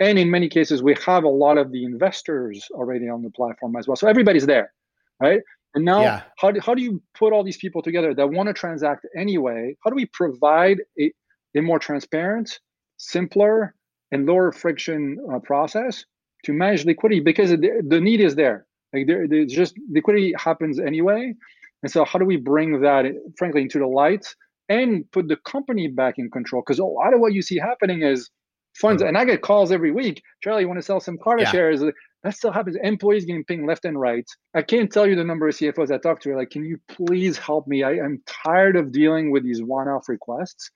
And 0.00 0.18
in 0.18 0.30
many 0.30 0.48
cases, 0.48 0.82
we 0.82 0.94
have 1.04 1.24
a 1.24 1.28
lot 1.28 1.58
of 1.58 1.72
the 1.72 1.84
investors 1.84 2.68
already 2.72 3.08
on 3.08 3.22
the 3.22 3.30
platform 3.30 3.74
as 3.76 3.88
well. 3.88 3.96
So 3.96 4.06
everybody's 4.06 4.46
there, 4.46 4.72
right? 5.20 5.40
And 5.74 5.84
now, 5.84 6.02
yeah. 6.02 6.22
how, 6.38 6.50
do, 6.50 6.60
how 6.60 6.74
do 6.74 6.82
you 6.82 7.02
put 7.14 7.32
all 7.32 7.42
these 7.42 7.56
people 7.56 7.82
together 7.82 8.14
that 8.14 8.30
want 8.30 8.46
to 8.46 8.52
transact 8.52 9.06
anyway? 9.16 9.76
How 9.82 9.90
do 9.90 9.96
we 9.96 10.06
provide 10.06 10.78
a, 11.00 11.12
a 11.56 11.60
more 11.60 11.78
transparent, 11.78 12.60
simpler, 12.96 13.74
and 14.12 14.24
lower 14.24 14.52
friction 14.52 15.18
uh, 15.32 15.40
process 15.40 16.04
to 16.44 16.52
manage 16.52 16.84
liquidity? 16.84 17.20
Because 17.20 17.50
the, 17.50 17.82
the 17.86 18.00
need 18.00 18.20
is 18.20 18.34
there. 18.36 18.66
Like 18.92 19.06
there, 19.06 19.26
there's 19.28 19.52
just 19.52 19.74
liquidity 19.90 20.34
happens 20.36 20.78
anyway. 20.78 21.34
And 21.82 21.92
so 21.92 22.04
how 22.04 22.18
do 22.18 22.24
we 22.24 22.36
bring 22.36 22.80
that, 22.80 23.04
frankly, 23.36 23.62
into 23.62 23.78
the 23.78 23.86
light 23.86 24.26
and 24.68 25.10
put 25.12 25.28
the 25.28 25.36
company 25.36 25.88
back 25.88 26.14
in 26.18 26.30
control? 26.30 26.62
Because 26.62 26.78
a 26.78 26.84
lot 26.84 27.14
of 27.14 27.20
what 27.20 27.32
you 27.32 27.42
see 27.42 27.58
happening 27.58 28.02
is 28.02 28.30
funds, 28.74 29.02
mm-hmm. 29.02 29.08
and 29.08 29.18
I 29.18 29.24
get 29.24 29.42
calls 29.42 29.70
every 29.70 29.92
week. 29.92 30.22
Charly, 30.44 30.62
you 30.62 30.68
want 30.68 30.78
to 30.78 30.84
sell 30.84 31.00
some 31.00 31.18
Carta 31.18 31.44
yeah. 31.44 31.50
shares? 31.50 31.82
That 32.24 32.34
still 32.34 32.50
happens. 32.50 32.76
Employees 32.82 33.24
getting 33.24 33.44
pinged 33.44 33.66
left 33.66 33.84
and 33.84 33.98
right. 33.98 34.28
I 34.54 34.62
can't 34.62 34.90
tell 34.90 35.06
you 35.06 35.14
the 35.14 35.24
number 35.24 35.46
of 35.46 35.54
CFOs 35.54 35.92
I 35.92 35.98
talk 35.98 36.20
to. 36.22 36.34
Like, 36.34 36.50
can 36.50 36.64
you 36.64 36.80
please 36.88 37.38
help 37.38 37.68
me? 37.68 37.84
I, 37.84 37.92
am 37.92 38.22
tired 38.26 38.76
of 38.76 38.90
dealing 38.90 39.30
with 39.30 39.44
these 39.44 39.62
one-off 39.62 40.08
requests. 40.08 40.70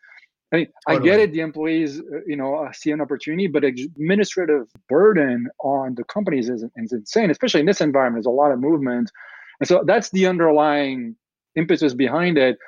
I 0.52 0.56
mean, 0.56 0.66
totally. 0.86 1.10
I 1.10 1.16
get 1.16 1.20
it. 1.20 1.32
The 1.32 1.40
employees, 1.40 2.00
uh, 2.00 2.18
you 2.26 2.36
know, 2.36 2.56
uh, 2.56 2.72
see 2.72 2.90
an 2.90 3.00
opportunity, 3.00 3.46
but 3.46 3.64
administrative 3.64 4.68
burden 4.88 5.48
on 5.60 5.94
the 5.94 6.04
companies 6.04 6.50
is, 6.50 6.62
is 6.76 6.92
insane, 6.92 7.30
especially 7.30 7.60
in 7.60 7.66
this 7.66 7.80
environment. 7.80 8.24
There's 8.24 8.32
a 8.32 8.36
lot 8.36 8.52
of 8.52 8.60
movement, 8.60 9.10
and 9.60 9.68
so 9.68 9.82
that's 9.86 10.10
the 10.10 10.26
underlying 10.26 11.16
impetus 11.56 11.94
behind 11.94 12.36
it. 12.36 12.58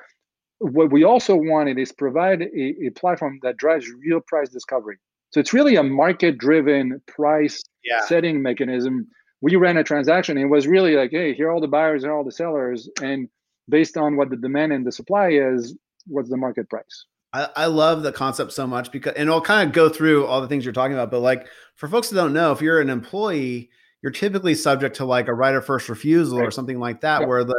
What 0.61 0.93
we 0.93 1.05
also 1.05 1.37
wanted 1.37 1.79
is 1.79 1.93
provide 1.93 2.41
a, 2.41 2.87
a 2.87 2.91
platform 2.91 3.39
that 3.43 3.59
drives 3.59 3.87
real 4.07 4.21
price 4.21 4.49
discovery. 4.49 4.97
So 5.31 5.41
it's 5.41 5.53
really 5.53 5.77
a 5.77 5.83
market-driven 5.83 7.03
price 7.07 7.63
yeah. 7.85 8.01
setting 8.07 8.41
mechanism. 8.41 9.09
We 9.43 9.57
ran 9.57 9.77
a 9.77 9.85
transaction. 9.85 10.39
It 10.39 10.45
was 10.45 10.67
really 10.67 10.95
like, 10.95 11.11
hey, 11.11 11.35
here 11.35 11.49
are 11.49 11.51
all 11.51 11.61
the 11.61 11.69
buyers 11.69 12.05
and 12.05 12.13
all 12.13 12.25
the 12.25 12.33
sellers, 12.33 12.89
and 13.03 13.29
based 13.69 13.97
on 13.97 14.17
what 14.17 14.31
the 14.31 14.37
demand 14.37 14.73
and 14.73 14.87
the 14.87 14.93
supply 14.93 15.31
is, 15.31 15.77
what's 16.07 16.31
the 16.31 16.37
market 16.37 16.71
price? 16.71 17.05
I, 17.35 17.49
I 17.57 17.67
love 17.67 18.05
the 18.05 18.13
concept 18.13 18.53
so 18.53 18.65
much 18.65 18.93
because, 18.93 19.15
and 19.15 19.29
I'll 19.29 19.41
kind 19.41 19.69
of 19.69 19.75
go 19.75 19.89
through 19.89 20.25
all 20.27 20.41
the 20.41 20.47
things 20.47 20.65
you're 20.65 20.73
talking 20.73 20.95
about. 20.95 21.11
But 21.11 21.21
like 21.21 21.49
for 21.75 21.89
folks 21.89 22.09
that 22.09 22.17
don't 22.17 22.33
know, 22.33 22.53
if 22.53 22.63
you're 22.63 22.81
an 22.81 22.89
employee, 22.89 23.71
you're 24.03 24.13
typically 24.13 24.55
subject 24.55 24.97
to 24.97 25.05
like 25.05 25.27
a 25.27 25.35
right 25.35 25.55
of 25.55 25.67
first 25.67 25.89
refusal 25.89 26.39
right. 26.39 26.47
or 26.47 26.53
something 26.53 26.79
like 26.79 27.01
that, 27.01 27.23
yeah. 27.23 27.27
where 27.27 27.43
the 27.43 27.59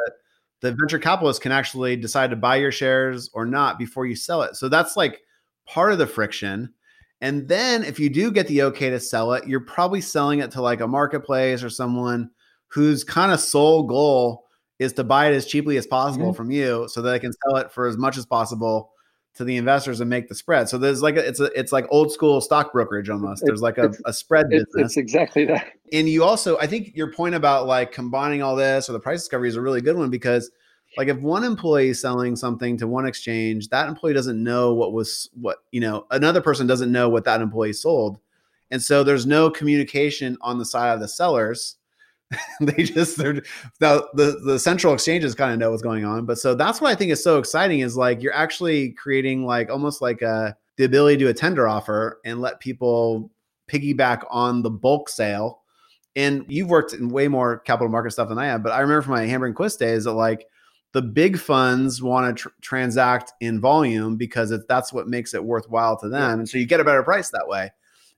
the 0.62 0.72
venture 0.72 0.98
capitalist 0.98 1.42
can 1.42 1.52
actually 1.52 1.98
decide 1.98 2.30
to 2.30 2.38
buy 2.38 2.56
your 2.56 2.72
shares 2.72 3.30
or 3.34 3.46
not 3.46 3.78
before 3.78 4.06
you 4.06 4.16
sell 4.16 4.44
it. 4.44 4.56
So 4.56 4.70
that's 4.70 4.96
like 4.96 5.22
part 5.66 5.92
of 5.92 5.98
the 5.98 6.08
friction. 6.08 6.74
And 7.20 7.48
then 7.48 7.84
if 7.84 8.00
you 8.00 8.10
do 8.10 8.32
get 8.32 8.48
the 8.48 8.64
okay 8.64 8.90
to 8.90 9.00
sell 9.00 9.34
it, 9.34 9.46
you're 9.46 9.60
probably 9.60 10.02
selling 10.02 10.40
it 10.40 10.52
to 10.52 10.62
like 10.62 10.80
a 10.80 10.88
marketplace 10.88 11.64
or 11.64 11.70
someone 11.70 12.30
whose 12.68 13.04
kind 13.04 13.32
of 13.32 13.42
sole 13.42 13.84
goal 13.84 14.46
is 14.80 14.94
to 14.94 15.04
buy 15.04 15.28
it 15.30 15.36
as 15.36 15.46
cheaply 15.46 15.78
as 15.78 15.86
possible 15.86 16.28
mm-hmm. 16.28 16.36
from 16.36 16.52
you 16.52 16.88
so 16.90 17.02
that 17.02 17.12
they 17.12 17.20
can 17.20 17.34
sell 17.34 17.58
it 17.58 17.72
for 17.72 17.88
as 17.88 17.98
much 17.98 18.18
as 18.18 18.26
possible 18.26 18.92
to 19.36 19.44
the 19.44 19.58
investors 19.58 20.00
and 20.00 20.10
make 20.10 20.30
the 20.30 20.36
spread. 20.36 20.70
So 20.70 20.78
there's 20.78 21.02
like 21.02 21.18
a, 21.18 21.28
it's 21.28 21.40
a 21.40 21.46
it's 21.58 21.72
like 21.72 21.86
old 21.90 22.12
school 22.12 22.40
stock 22.42 22.72
brokerage 22.72 23.10
almost. 23.10 23.44
There's 23.46 23.62
like 23.62 23.78
a, 23.78 23.92
a 24.06 24.14
spread 24.14 24.48
it's, 24.50 24.66
business. 24.66 24.92
It's 24.92 24.98
exactly 24.98 25.46
that. 25.46 25.74
And 25.92 26.10
you 26.10 26.24
also, 26.24 26.58
I 26.58 26.68
think 26.68 26.96
your 26.96 27.12
point 27.12 27.36
about 27.36 27.68
like 27.68 27.92
combining 27.92 28.42
all 28.42 28.56
this 28.56 28.90
or 28.90 28.94
the 28.94 29.00
price 29.00 29.20
discovery 29.20 29.50
is 29.50 29.56
a 29.56 29.62
really 29.62 29.82
good 29.82 29.98
one 29.98 30.10
because 30.10 30.52
like 30.98 31.10
if 31.10 31.20
one 31.20 31.44
employee 31.44 31.90
is 31.90 32.00
selling 32.00 32.36
something 32.36 32.78
to 32.78 32.88
one 32.88 33.06
exchange, 33.06 33.68
that 33.70 33.90
employee 33.90 34.14
doesn't 34.14 34.42
know 34.42 34.74
what 34.74 34.94
was 34.94 35.30
what 35.34 35.58
you 35.72 35.82
know 35.82 36.08
another 36.12 36.42
person 36.42 36.66
doesn't 36.66 36.92
know 36.92 37.10
what 37.10 37.26
that 37.26 37.42
employee 37.42 37.74
sold, 37.74 38.20
and 38.72 38.82
so 38.82 39.04
there's 39.04 39.26
no 39.26 39.50
communication 39.50 40.38
on 40.40 40.58
the 40.58 40.66
side 40.66 40.94
of 40.94 41.02
the 41.02 41.08
sellers 41.08 41.76
they 42.60 42.84
just 42.84 43.18
they're 43.18 43.42
now 43.80 44.04
the 44.16 44.40
the 44.46 44.58
central 44.58 44.94
exchanges 44.94 45.36
kind 45.36 45.54
of 45.54 45.60
know 45.60 45.70
what's 45.70 45.84
going 45.84 46.04
on 46.04 46.26
but 46.26 46.40
so 46.40 46.56
that's 46.56 46.82
what 46.82 46.92
i 46.92 46.96
think 46.96 47.12
is 47.12 47.24
so 47.24 47.38
exciting 47.38 47.82
is 47.82 47.96
like 47.96 48.22
you're 48.22 48.34
actually 48.34 48.92
creating 48.94 49.46
like 49.46 49.70
almost 49.70 50.02
like 50.02 50.22
a 50.24 50.56
the 50.78 50.86
ability 50.86 51.18
to 51.18 51.26
do 51.26 51.30
a 51.30 51.34
tender 51.34 51.68
offer 51.68 52.20
and 52.26 52.42
let 52.42 52.60
people 52.60 53.32
piggyback 53.70 54.24
on 54.30 54.62
the 54.62 54.70
bulk 54.70 55.10
sale. 55.10 55.62
And 56.18 56.46
you've 56.48 56.70
worked 56.70 56.94
in 56.94 57.10
way 57.10 57.28
more 57.28 57.60
capital 57.60 57.90
market 57.90 58.12
stuff 58.12 58.30
than 58.30 58.38
i 58.38 58.46
have 58.46 58.64
but 58.64 58.72
i 58.72 58.80
remember 58.80 59.02
from 59.02 59.14
my 59.14 59.26
Hambrecht 59.26 59.48
and 59.48 59.56
Quist 59.56 59.80
days 59.80 60.06
that 60.06 60.14
like 60.14 60.48
the 60.94 61.02
big 61.02 61.38
funds 61.38 62.02
want 62.02 62.38
to 62.38 62.44
tr- 62.44 62.56
transact 62.62 63.34
in 63.42 63.60
volume 63.60 64.16
because 64.16 64.52
it, 64.52 64.62
that's 64.70 64.94
what 64.94 65.10
makes 65.10 65.34
it 65.34 65.44
worthwhile 65.44 66.00
to 66.00 66.08
them. 66.08 66.40
And 66.40 66.48
so 66.48 66.58
you 66.58 66.66
get 66.66 66.80
a 66.80 66.86
better 66.86 67.04
price 67.04 67.30
that 67.32 67.50
way 67.50 67.70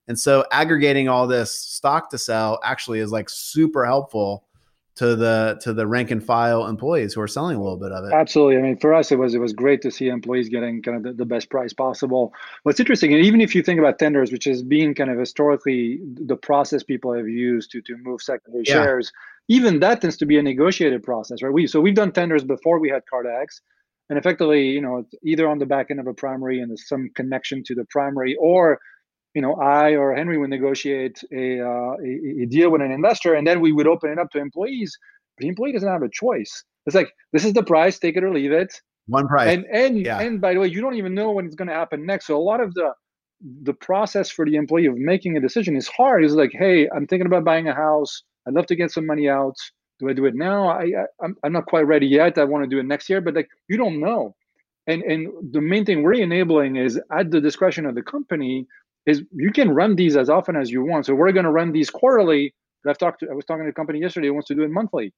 and 0.07 0.19
so 0.19 0.45
aggregating 0.51 1.07
all 1.07 1.27
this 1.27 1.51
stock 1.51 2.09
to 2.11 2.17
sell 2.17 2.59
actually 2.63 2.99
is 2.99 3.11
like 3.11 3.29
super 3.29 3.85
helpful 3.85 4.47
to 4.97 5.15
the 5.15 5.59
to 5.61 5.73
the 5.73 5.85
rank 5.85 6.09
and 6.09 6.23
file 6.23 6.65
employees 6.65 7.13
who 7.13 7.21
are 7.21 7.27
selling 7.27 7.55
a 7.55 7.61
little 7.61 7.77
bit 7.77 7.91
of 7.91 8.03
it. 8.03 8.13
Absolutely. 8.13 8.57
I 8.57 8.61
mean, 8.61 8.77
for 8.77 8.95
us, 8.95 9.11
it 9.11 9.19
was 9.19 9.35
it 9.35 9.39
was 9.39 9.53
great 9.53 9.81
to 9.83 9.91
see 9.91 10.07
employees 10.07 10.49
getting 10.49 10.81
kind 10.81 10.97
of 10.97 11.03
the, 11.03 11.13
the 11.13 11.25
best 11.25 11.51
price 11.51 11.71
possible. 11.71 12.33
What's 12.63 12.79
interesting, 12.79 13.13
and 13.13 13.23
even 13.23 13.39
if 13.39 13.53
you 13.53 13.61
think 13.61 13.79
about 13.79 13.99
tenders, 13.99 14.31
which 14.31 14.45
has 14.45 14.63
been 14.63 14.95
kind 14.95 15.11
of 15.11 15.19
historically 15.19 15.99
the 16.01 16.35
process 16.35 16.81
people 16.81 17.13
have 17.13 17.27
used 17.27 17.69
to 17.71 17.81
to 17.83 17.95
move 17.97 18.23
secondary 18.23 18.63
yeah. 18.65 18.73
shares, 18.73 19.13
even 19.47 19.79
that 19.81 20.01
tends 20.01 20.17
to 20.17 20.25
be 20.25 20.39
a 20.39 20.41
negotiated 20.41 21.03
process, 21.03 21.43
right? 21.43 21.53
We 21.53 21.67
so 21.67 21.79
we've 21.79 21.93
done 21.93 22.11
tenders 22.11 22.43
before 22.43 22.79
we 22.79 22.89
had 22.89 23.03
CartaX, 23.11 23.61
and 24.09 24.17
effectively, 24.17 24.69
you 24.69 24.81
know, 24.81 25.05
either 25.23 25.47
on 25.47 25.59
the 25.59 25.67
back 25.67 25.91
end 25.91 25.99
of 25.99 26.07
a 26.07 26.13
primary 26.13 26.59
and 26.59 26.71
there's 26.71 26.87
some 26.87 27.11
connection 27.13 27.63
to 27.65 27.75
the 27.75 27.85
primary, 27.85 28.35
or 28.39 28.79
you 29.37 29.41
know, 29.41 29.53
I 29.53 29.91
or 29.91 30.15
Henry 30.15 30.39
would 30.39 30.49
negotiate 30.49 31.21
a, 31.31 31.61
uh, 31.61 31.93
a, 32.03 32.41
a, 32.41 32.45
deal 32.47 32.71
with 32.71 32.81
an 32.81 32.91
investor, 32.91 33.35
and 33.35 33.45
then 33.45 33.61
we 33.61 33.71
would 33.71 33.85
open 33.85 34.09
it 34.09 34.17
up 34.17 34.31
to 34.31 34.39
employees. 34.39 34.97
But 35.37 35.43
the 35.43 35.47
employee 35.47 35.73
doesn't 35.73 35.87
have 35.87 36.01
a 36.01 36.09
choice. 36.09 36.63
It's 36.87 36.95
like 36.95 37.11
this 37.33 37.45
is 37.45 37.53
the 37.53 37.61
price, 37.61 37.99
take 37.99 38.17
it 38.17 38.23
or 38.23 38.33
leave 38.33 38.51
it. 38.51 38.81
One 39.05 39.27
price. 39.27 39.53
And 39.53 39.65
and 39.71 40.03
yeah. 40.03 40.19
and 40.19 40.41
by 40.41 40.55
the 40.55 40.59
way, 40.59 40.69
you 40.69 40.81
don't 40.81 40.95
even 40.95 41.13
know 41.13 41.29
when 41.29 41.45
it's 41.45 41.53
going 41.53 41.67
to 41.67 41.75
happen 41.75 42.03
next. 42.03 42.25
So 42.25 42.35
a 42.35 42.41
lot 42.41 42.61
of 42.61 42.73
the 42.73 42.93
the 43.61 43.75
process 43.75 44.31
for 44.31 44.43
the 44.43 44.55
employee 44.55 44.87
of 44.87 44.97
making 44.97 45.37
a 45.37 45.39
decision 45.39 45.75
is 45.75 45.87
hard. 45.87 46.25
It's 46.25 46.33
like, 46.33 46.53
hey, 46.53 46.89
I'm 46.89 47.05
thinking 47.05 47.27
about 47.27 47.45
buying 47.45 47.67
a 47.67 47.75
house. 47.75 48.23
I'd 48.47 48.55
love 48.55 48.65
to 48.65 48.75
get 48.75 48.89
some 48.89 49.05
money 49.05 49.29
out. 49.29 49.55
Do 49.99 50.09
I 50.09 50.13
do 50.13 50.25
it 50.25 50.33
now? 50.33 50.69
I, 50.69 50.85
I 50.85 51.05
I'm, 51.23 51.35
I'm 51.43 51.53
not 51.53 51.67
quite 51.67 51.85
ready 51.85 52.07
yet. 52.07 52.39
I 52.39 52.43
want 52.43 52.63
to 52.63 52.75
do 52.75 52.79
it 52.79 52.87
next 52.87 53.07
year, 53.07 53.21
but 53.21 53.35
like 53.35 53.49
you 53.69 53.77
don't 53.77 53.99
know. 53.99 54.35
And 54.87 55.03
and 55.03 55.27
the 55.51 55.61
main 55.61 55.85
thing 55.85 56.01
we're 56.01 56.13
enabling 56.13 56.77
is 56.77 56.99
at 57.11 57.29
the 57.29 57.39
discretion 57.39 57.85
of 57.85 57.93
the 57.93 58.01
company 58.01 58.65
is 59.07 59.23
you 59.31 59.51
can 59.51 59.71
run 59.71 59.95
these 59.95 60.15
as 60.15 60.29
often 60.29 60.55
as 60.55 60.69
you 60.69 60.83
want. 60.83 61.05
So 61.05 61.15
we're 61.15 61.31
going 61.31 61.45
to 61.45 61.51
run 61.51 61.71
these 61.71 61.89
quarterly. 61.89 62.53
But 62.83 62.91
I've 62.91 62.97
talked 62.99 63.21
to, 63.21 63.27
I 63.31 63.33
was 63.33 63.45
talking 63.45 63.63
to 63.63 63.69
a 63.69 63.73
company 63.73 63.99
yesterday 63.99 64.27
who 64.27 64.33
wants 64.33 64.49
to 64.49 64.55
do 64.55 64.61
it 64.63 64.69
monthly. 64.69 65.13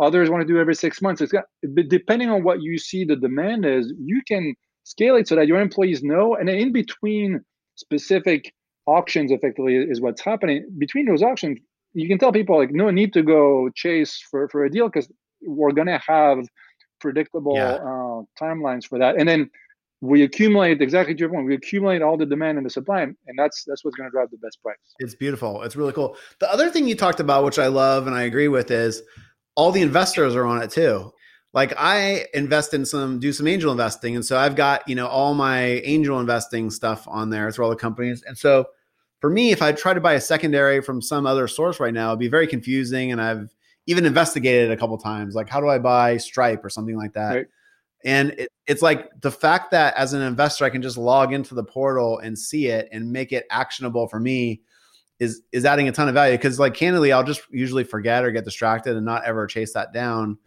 Others 0.00 0.30
want 0.30 0.42
to 0.42 0.46
do 0.46 0.60
every 0.60 0.74
six 0.74 1.02
months. 1.02 1.20
It's 1.20 1.32
got, 1.32 1.44
depending 1.88 2.30
on 2.30 2.44
what 2.44 2.62
you 2.62 2.78
see 2.78 3.04
the 3.04 3.16
demand 3.16 3.66
is, 3.66 3.92
you 3.98 4.22
can 4.26 4.54
scale 4.84 5.16
it 5.16 5.26
so 5.26 5.34
that 5.34 5.48
your 5.48 5.60
employees 5.60 6.02
know. 6.02 6.36
And 6.36 6.48
in 6.48 6.72
between 6.72 7.40
specific 7.74 8.52
auctions, 8.86 9.32
effectively, 9.32 9.76
is 9.76 10.00
what's 10.00 10.22
happening. 10.22 10.66
Between 10.78 11.06
those 11.06 11.22
auctions, 11.22 11.58
you 11.94 12.08
can 12.08 12.18
tell 12.18 12.32
people 12.32 12.56
like 12.56 12.70
no 12.72 12.90
need 12.90 13.12
to 13.14 13.22
go 13.22 13.68
chase 13.74 14.22
for, 14.30 14.48
for 14.48 14.64
a 14.64 14.70
deal 14.70 14.88
because 14.88 15.10
we're 15.42 15.72
going 15.72 15.88
to 15.88 16.00
have 16.06 16.38
predictable 17.00 17.56
yeah. 17.56 17.74
uh, 17.74 18.22
timelines 18.40 18.86
for 18.86 18.98
that. 18.98 19.16
And 19.18 19.28
then 19.28 19.50
we 20.04 20.22
accumulate 20.22 20.82
exactly 20.82 21.14
to 21.14 21.20
your 21.20 21.30
point. 21.30 21.46
We 21.46 21.54
accumulate 21.54 22.02
all 22.02 22.16
the 22.16 22.26
demand 22.26 22.58
and 22.58 22.66
the 22.66 22.70
supply, 22.70 23.02
and 23.02 23.38
that's 23.38 23.64
that's 23.64 23.84
what's 23.84 23.96
going 23.96 24.08
to 24.08 24.12
drive 24.12 24.30
the 24.30 24.36
best 24.36 24.62
price. 24.62 24.76
It's 24.98 25.14
beautiful. 25.14 25.62
It's 25.62 25.76
really 25.76 25.92
cool. 25.92 26.16
The 26.40 26.52
other 26.52 26.70
thing 26.70 26.86
you 26.86 26.94
talked 26.94 27.20
about, 27.20 27.44
which 27.44 27.58
I 27.58 27.68
love 27.68 28.06
and 28.06 28.14
I 28.14 28.22
agree 28.22 28.48
with, 28.48 28.70
is 28.70 29.02
all 29.54 29.72
the 29.72 29.82
investors 29.82 30.36
are 30.36 30.44
on 30.44 30.62
it 30.62 30.70
too. 30.70 31.12
Like 31.54 31.72
I 31.78 32.26
invest 32.34 32.74
in 32.74 32.84
some, 32.84 33.18
do 33.18 33.32
some 33.32 33.46
angel 33.46 33.72
investing, 33.72 34.14
and 34.14 34.24
so 34.24 34.36
I've 34.36 34.56
got 34.56 34.86
you 34.88 34.94
know 34.94 35.06
all 35.06 35.34
my 35.34 35.62
angel 35.62 36.20
investing 36.20 36.70
stuff 36.70 37.08
on 37.08 37.30
there 37.30 37.50
through 37.50 37.64
all 37.64 37.70
the 37.70 37.76
companies. 37.76 38.22
And 38.26 38.36
so 38.36 38.66
for 39.20 39.30
me, 39.30 39.52
if 39.52 39.62
I 39.62 39.72
try 39.72 39.94
to 39.94 40.00
buy 40.00 40.14
a 40.14 40.20
secondary 40.20 40.82
from 40.82 41.00
some 41.00 41.26
other 41.26 41.48
source 41.48 41.80
right 41.80 41.94
now, 41.94 42.10
it'd 42.10 42.18
be 42.18 42.28
very 42.28 42.46
confusing. 42.46 43.10
And 43.10 43.22
I've 43.22 43.48
even 43.86 44.04
investigated 44.04 44.70
it 44.70 44.74
a 44.74 44.76
couple 44.76 44.98
times, 44.98 45.34
like 45.34 45.48
how 45.48 45.60
do 45.60 45.68
I 45.68 45.78
buy 45.78 46.18
Stripe 46.18 46.62
or 46.62 46.68
something 46.68 46.96
like 46.96 47.14
that. 47.14 47.34
Right. 47.34 47.46
And 48.04 48.30
it, 48.32 48.48
it's 48.66 48.82
like 48.82 49.10
the 49.22 49.30
fact 49.30 49.70
that 49.70 49.96
as 49.96 50.12
an 50.12 50.22
investor, 50.22 50.64
I 50.64 50.70
can 50.70 50.82
just 50.82 50.98
log 50.98 51.32
into 51.32 51.54
the 51.54 51.64
portal 51.64 52.18
and 52.18 52.38
see 52.38 52.66
it 52.66 52.88
and 52.92 53.10
make 53.10 53.32
it 53.32 53.46
actionable 53.50 54.08
for 54.08 54.20
me 54.20 54.60
is 55.18 55.42
is 55.52 55.64
adding 55.64 55.88
a 55.88 55.92
ton 55.92 56.08
of 56.08 56.14
value. 56.14 56.36
Because 56.36 56.58
like 56.58 56.74
candidly 56.74 57.12
i'll 57.12 57.24
just 57.24 57.42
usually 57.50 57.84
forget 57.84 58.24
or 58.24 58.30
get 58.30 58.44
distracted 58.44 58.96
and 58.96 59.06
not 59.06 59.24
ever 59.24 59.46
chase 59.46 59.72
that 59.72 59.92
down. 59.92 60.38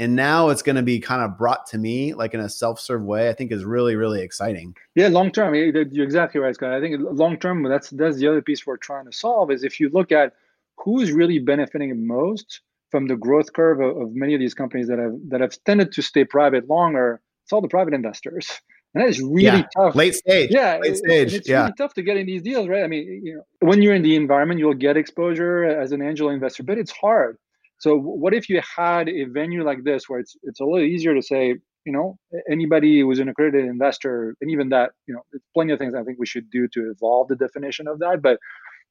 And 0.00 0.14
now 0.14 0.50
it's 0.50 0.62
going 0.62 0.76
to 0.76 0.82
be 0.82 1.00
kind 1.00 1.22
of 1.22 1.36
brought 1.36 1.66
to 1.68 1.78
me 1.78 2.14
like 2.14 2.32
in 2.32 2.40
a 2.40 2.48
self-serve 2.48 3.02
way 3.02 3.28
i 3.28 3.32
think 3.32 3.52
is 3.52 3.64
really 3.64 3.96
really 3.96 4.20
exciting. 4.20 4.74
Yeah 4.94 5.08
long 5.08 5.30
term 5.30 5.54
you're 5.54 6.04
exactly 6.04 6.40
right 6.40 6.54
scott. 6.54 6.72
I 6.72 6.80
think 6.80 7.00
long 7.00 7.38
term 7.38 7.62
that's 7.62 7.90
that's 7.90 8.16
the 8.16 8.28
other 8.28 8.42
piece 8.42 8.66
we're 8.66 8.76
trying 8.76 9.06
to 9.06 9.12
solve 9.12 9.50
is 9.50 9.64
if 9.64 9.80
you 9.80 9.88
look 9.90 10.12
at 10.12 10.34
who's 10.76 11.12
really 11.12 11.38
benefiting 11.38 12.06
most 12.06 12.60
from 12.90 13.06
the 13.06 13.16
growth 13.16 13.52
curve 13.52 13.80
of, 13.80 13.96
of 13.96 14.14
many 14.14 14.34
of 14.34 14.40
these 14.40 14.54
companies 14.54 14.88
that 14.88 14.98
have 14.98 15.14
that 15.28 15.40
have 15.40 15.52
tended 15.64 15.92
to 15.92 16.02
stay 16.02 16.24
private 16.24 16.68
longer 16.68 17.20
it's 17.44 17.52
all 17.52 17.60
the 17.60 17.68
private 17.68 17.94
investors 17.94 18.60
and 18.94 19.04
that 19.04 19.08
is 19.08 19.20
really 19.20 19.58
yeah. 19.58 19.66
tough. 19.76 19.94
Late 19.94 20.14
stage. 20.14 20.50
Yeah, 20.50 20.78
late 20.78 20.96
stage. 20.96 21.34
It's 21.34 21.48
yeah. 21.48 21.62
really 21.62 21.72
tough 21.76 21.94
to 21.94 22.02
get 22.02 22.16
in 22.16 22.26
these 22.26 22.42
deals, 22.42 22.68
right? 22.68 22.82
I 22.82 22.86
mean, 22.86 23.20
you 23.22 23.36
know, 23.36 23.42
when 23.60 23.82
you're 23.82 23.94
in 23.94 24.02
the 24.02 24.16
environment, 24.16 24.60
you'll 24.60 24.74
get 24.74 24.96
exposure 24.96 25.64
as 25.64 25.92
an 25.92 26.00
angel 26.00 26.30
investor, 26.30 26.62
but 26.62 26.78
it's 26.78 26.90
hard. 26.90 27.36
So, 27.80 27.96
what 27.96 28.34
if 28.34 28.48
you 28.48 28.60
had 28.76 29.08
a 29.08 29.24
venue 29.24 29.62
like 29.62 29.84
this 29.84 30.08
where 30.08 30.20
it's 30.20 30.36
it's 30.42 30.60
a 30.60 30.64
little 30.64 30.86
easier 30.86 31.14
to 31.14 31.22
say, 31.22 31.54
you 31.84 31.92
know, 31.92 32.18
anybody 32.50 33.00
who's 33.00 33.18
an 33.18 33.28
accredited 33.28 33.68
investor, 33.68 34.34
and 34.40 34.50
even 34.50 34.70
that, 34.70 34.90
you 35.06 35.14
know, 35.14 35.20
there's 35.30 35.42
plenty 35.54 35.72
of 35.72 35.78
things 35.78 35.94
I 35.94 36.02
think 36.02 36.18
we 36.18 36.26
should 36.26 36.50
do 36.50 36.66
to 36.68 36.90
evolve 36.90 37.28
the 37.28 37.36
definition 37.36 37.86
of 37.88 37.98
that. 37.98 38.20
But 38.22 38.38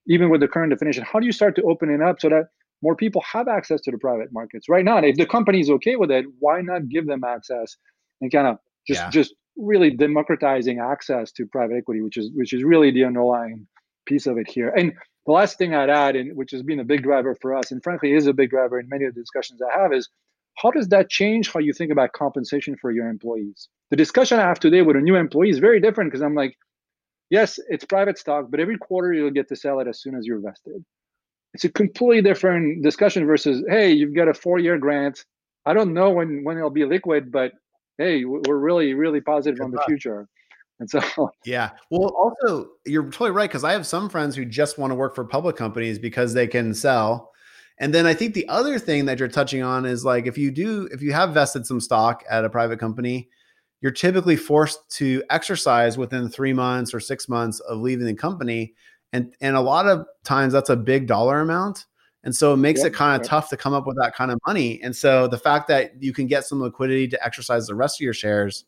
even 0.08 0.30
with 0.30 0.42
the 0.42 0.48
current 0.48 0.72
definition, 0.72 1.04
how 1.04 1.20
do 1.20 1.26
you 1.26 1.32
start 1.32 1.56
to 1.56 1.64
open 1.64 1.90
it 1.90 2.02
up 2.02 2.22
so 2.22 2.30
that 2.30 2.46
more 2.82 2.96
people 2.96 3.22
have 3.22 3.48
access 3.48 3.82
to 3.82 3.92
the 3.92 3.98
private 3.98 4.32
markets 4.32 4.70
right 4.70 4.86
now? 4.86 4.98
And 4.98 5.06
if 5.06 5.16
the 5.16 5.26
company 5.26 5.60
is 5.60 5.70
okay 5.70 5.96
with 5.96 6.12
it, 6.12 6.26
why 6.40 6.62
not 6.62 6.90
give 6.90 7.08
them 7.08 7.24
access 7.24 7.76
and 8.22 8.32
kind 8.32 8.48
of 8.48 8.58
just 8.88 9.02
yeah. 9.02 9.10
just 9.10 9.34
really 9.58 9.90
democratizing 9.90 10.80
access 10.80 11.32
to 11.34 11.46
private 11.46 11.78
equity, 11.78 12.02
which 12.02 12.18
is 12.18 12.32
which 12.34 12.54
is 12.54 12.64
really 12.64 12.92
the 12.92 13.04
underlying 13.04 13.68
piece 14.06 14.28
of 14.28 14.38
it 14.38 14.50
here. 14.50 14.70
And 14.70 14.94
the 15.26 15.34
last 15.34 15.58
thing 15.58 15.76
I'd 15.76 15.90
add, 15.90 16.16
and 16.16 16.36
which 16.38 16.52
has 16.52 16.64
been 16.64 16.80
a 16.80 16.86
big 16.86 17.04
driver 17.04 17.36
for 17.42 17.56
us, 17.56 17.72
and 17.72 17.84
frankly 17.84 18.14
is 18.14 18.28
a 18.28 18.34
big 18.34 18.50
driver 18.50 18.80
in 18.80 18.88
many 18.90 19.06
of 19.06 19.14
the 19.14 19.22
discussions 19.22 19.60
I 19.62 19.82
have, 19.82 19.94
is 19.94 20.10
how 20.58 20.72
does 20.72 20.88
that 20.90 21.10
change 21.10 21.52
how 21.52 21.60
you 21.60 21.74
think 21.74 21.92
about 21.92 22.14
compensation 22.14 22.76
for 22.80 22.92
your 22.92 23.10
employees? 23.10 23.68
The 23.92 23.98
discussion 23.98 24.40
I 24.40 24.44
have 24.44 24.60
today 24.60 24.82
with 24.82 24.96
a 24.96 25.02
new 25.02 25.16
employee 25.16 25.50
is 25.50 25.60
very 25.60 25.80
different 25.80 26.12
because 26.12 26.24
I'm 26.24 26.34
like, 26.34 26.58
yes, 27.30 27.60
it's 27.70 27.86
private 27.86 28.18
stock, 28.18 28.48
but 28.50 28.60
every 28.60 28.78
quarter 28.78 29.14
you'll 29.14 29.32
get 29.32 29.50
to 29.50 29.56
sell 29.56 29.80
it 29.80 29.88
as 29.88 30.02
soon 30.02 30.16
as 30.16 30.26
you're 30.26 30.40
vested. 30.40 30.84
It's 31.54 31.64
a 31.64 31.70
completely 31.70 32.22
different 32.22 32.84
discussion 32.84 33.26
versus, 33.26 33.64
hey, 33.70 33.92
you've 33.92 34.16
got 34.16 34.28
a 34.28 34.34
four-year 34.34 34.78
grant. 34.78 35.26
I 35.66 35.74
don't 35.74 35.94
know 35.94 36.12
when 36.12 36.44
when 36.44 36.58
it'll 36.58 36.70
be 36.70 36.86
liquid, 36.86 37.32
but 37.32 37.54
hey, 37.98 38.26
we're 38.26 38.58
really, 38.58 38.94
really 38.94 39.22
positive 39.22 39.58
Good 39.58 39.66
on 39.66 39.72
the 39.72 39.82
future. 39.88 40.28
And 40.80 40.90
so, 40.90 41.02
yeah. 41.46 41.72
Well, 41.90 42.10
also, 42.10 42.70
you're 42.86 43.04
totally 43.04 43.32
right 43.32 43.50
because 43.50 43.64
I 43.64 43.72
have 43.72 43.88
some 43.88 44.10
friends 44.10 44.36
who 44.36 44.46
just 44.46 44.78
want 44.78 44.92
to 44.92 44.96
work 44.96 45.16
for 45.16 45.26
public 45.26 45.56
companies 45.56 46.00
because 46.00 46.34
they 46.34 46.48
can 46.48 46.74
sell. 46.74 47.32
And 47.80 47.94
then 47.94 48.06
I 48.06 48.14
think 48.14 48.34
the 48.34 48.48
other 48.48 48.80
thing 48.80 49.06
that 49.06 49.20
you're 49.20 49.28
touching 49.28 49.62
on 49.62 49.86
is 49.86 50.04
like 50.04 50.26
if 50.26 50.38
you 50.38 50.52
do, 50.52 50.90
if 50.92 51.02
you 51.02 51.14
have 51.14 51.34
vested 51.34 51.66
some 51.66 51.80
stock 51.80 52.24
at 52.30 52.46
a 52.46 52.50
private 52.50 52.80
company, 52.80 53.30
you're 53.82 53.92
typically 53.92 54.36
forced 54.36 54.90
to 54.98 55.24
exercise 55.30 55.98
within 55.98 56.30
three 56.30 56.54
months 56.54 56.94
or 56.94 57.00
six 57.00 57.30
months 57.30 57.60
of 57.62 57.80
leaving 57.80 58.08
the 58.08 58.16
company. 58.16 58.74
And 59.14 59.34
and 59.42 59.56
a 59.56 59.62
lot 59.62 59.88
of 59.88 60.06
times 60.24 60.54
that's 60.54 60.70
a 60.70 60.76
big 60.76 61.08
dollar 61.08 61.40
amount. 61.40 61.86
And 62.24 62.36
so 62.36 62.54
it 62.54 62.58
makes 62.58 62.84
it 62.84 62.94
kind 62.94 63.20
of 63.20 63.26
tough 63.26 63.50
to 63.50 63.58
come 63.58 63.74
up 63.74 63.88
with 63.88 63.96
that 64.02 64.14
kind 64.14 64.32
of 64.32 64.40
money. 64.46 64.82
And 64.84 64.94
so 64.94 65.28
the 65.28 65.38
fact 65.38 65.70
that 65.70 66.04
you 66.04 66.12
can 66.12 66.28
get 66.28 66.46
some 66.46 66.62
liquidity 66.62 67.08
to 67.10 67.26
exercise 67.26 67.68
the 67.68 67.76
rest 67.76 68.02
of 68.02 68.04
your 68.04 68.14
shares 68.14 68.66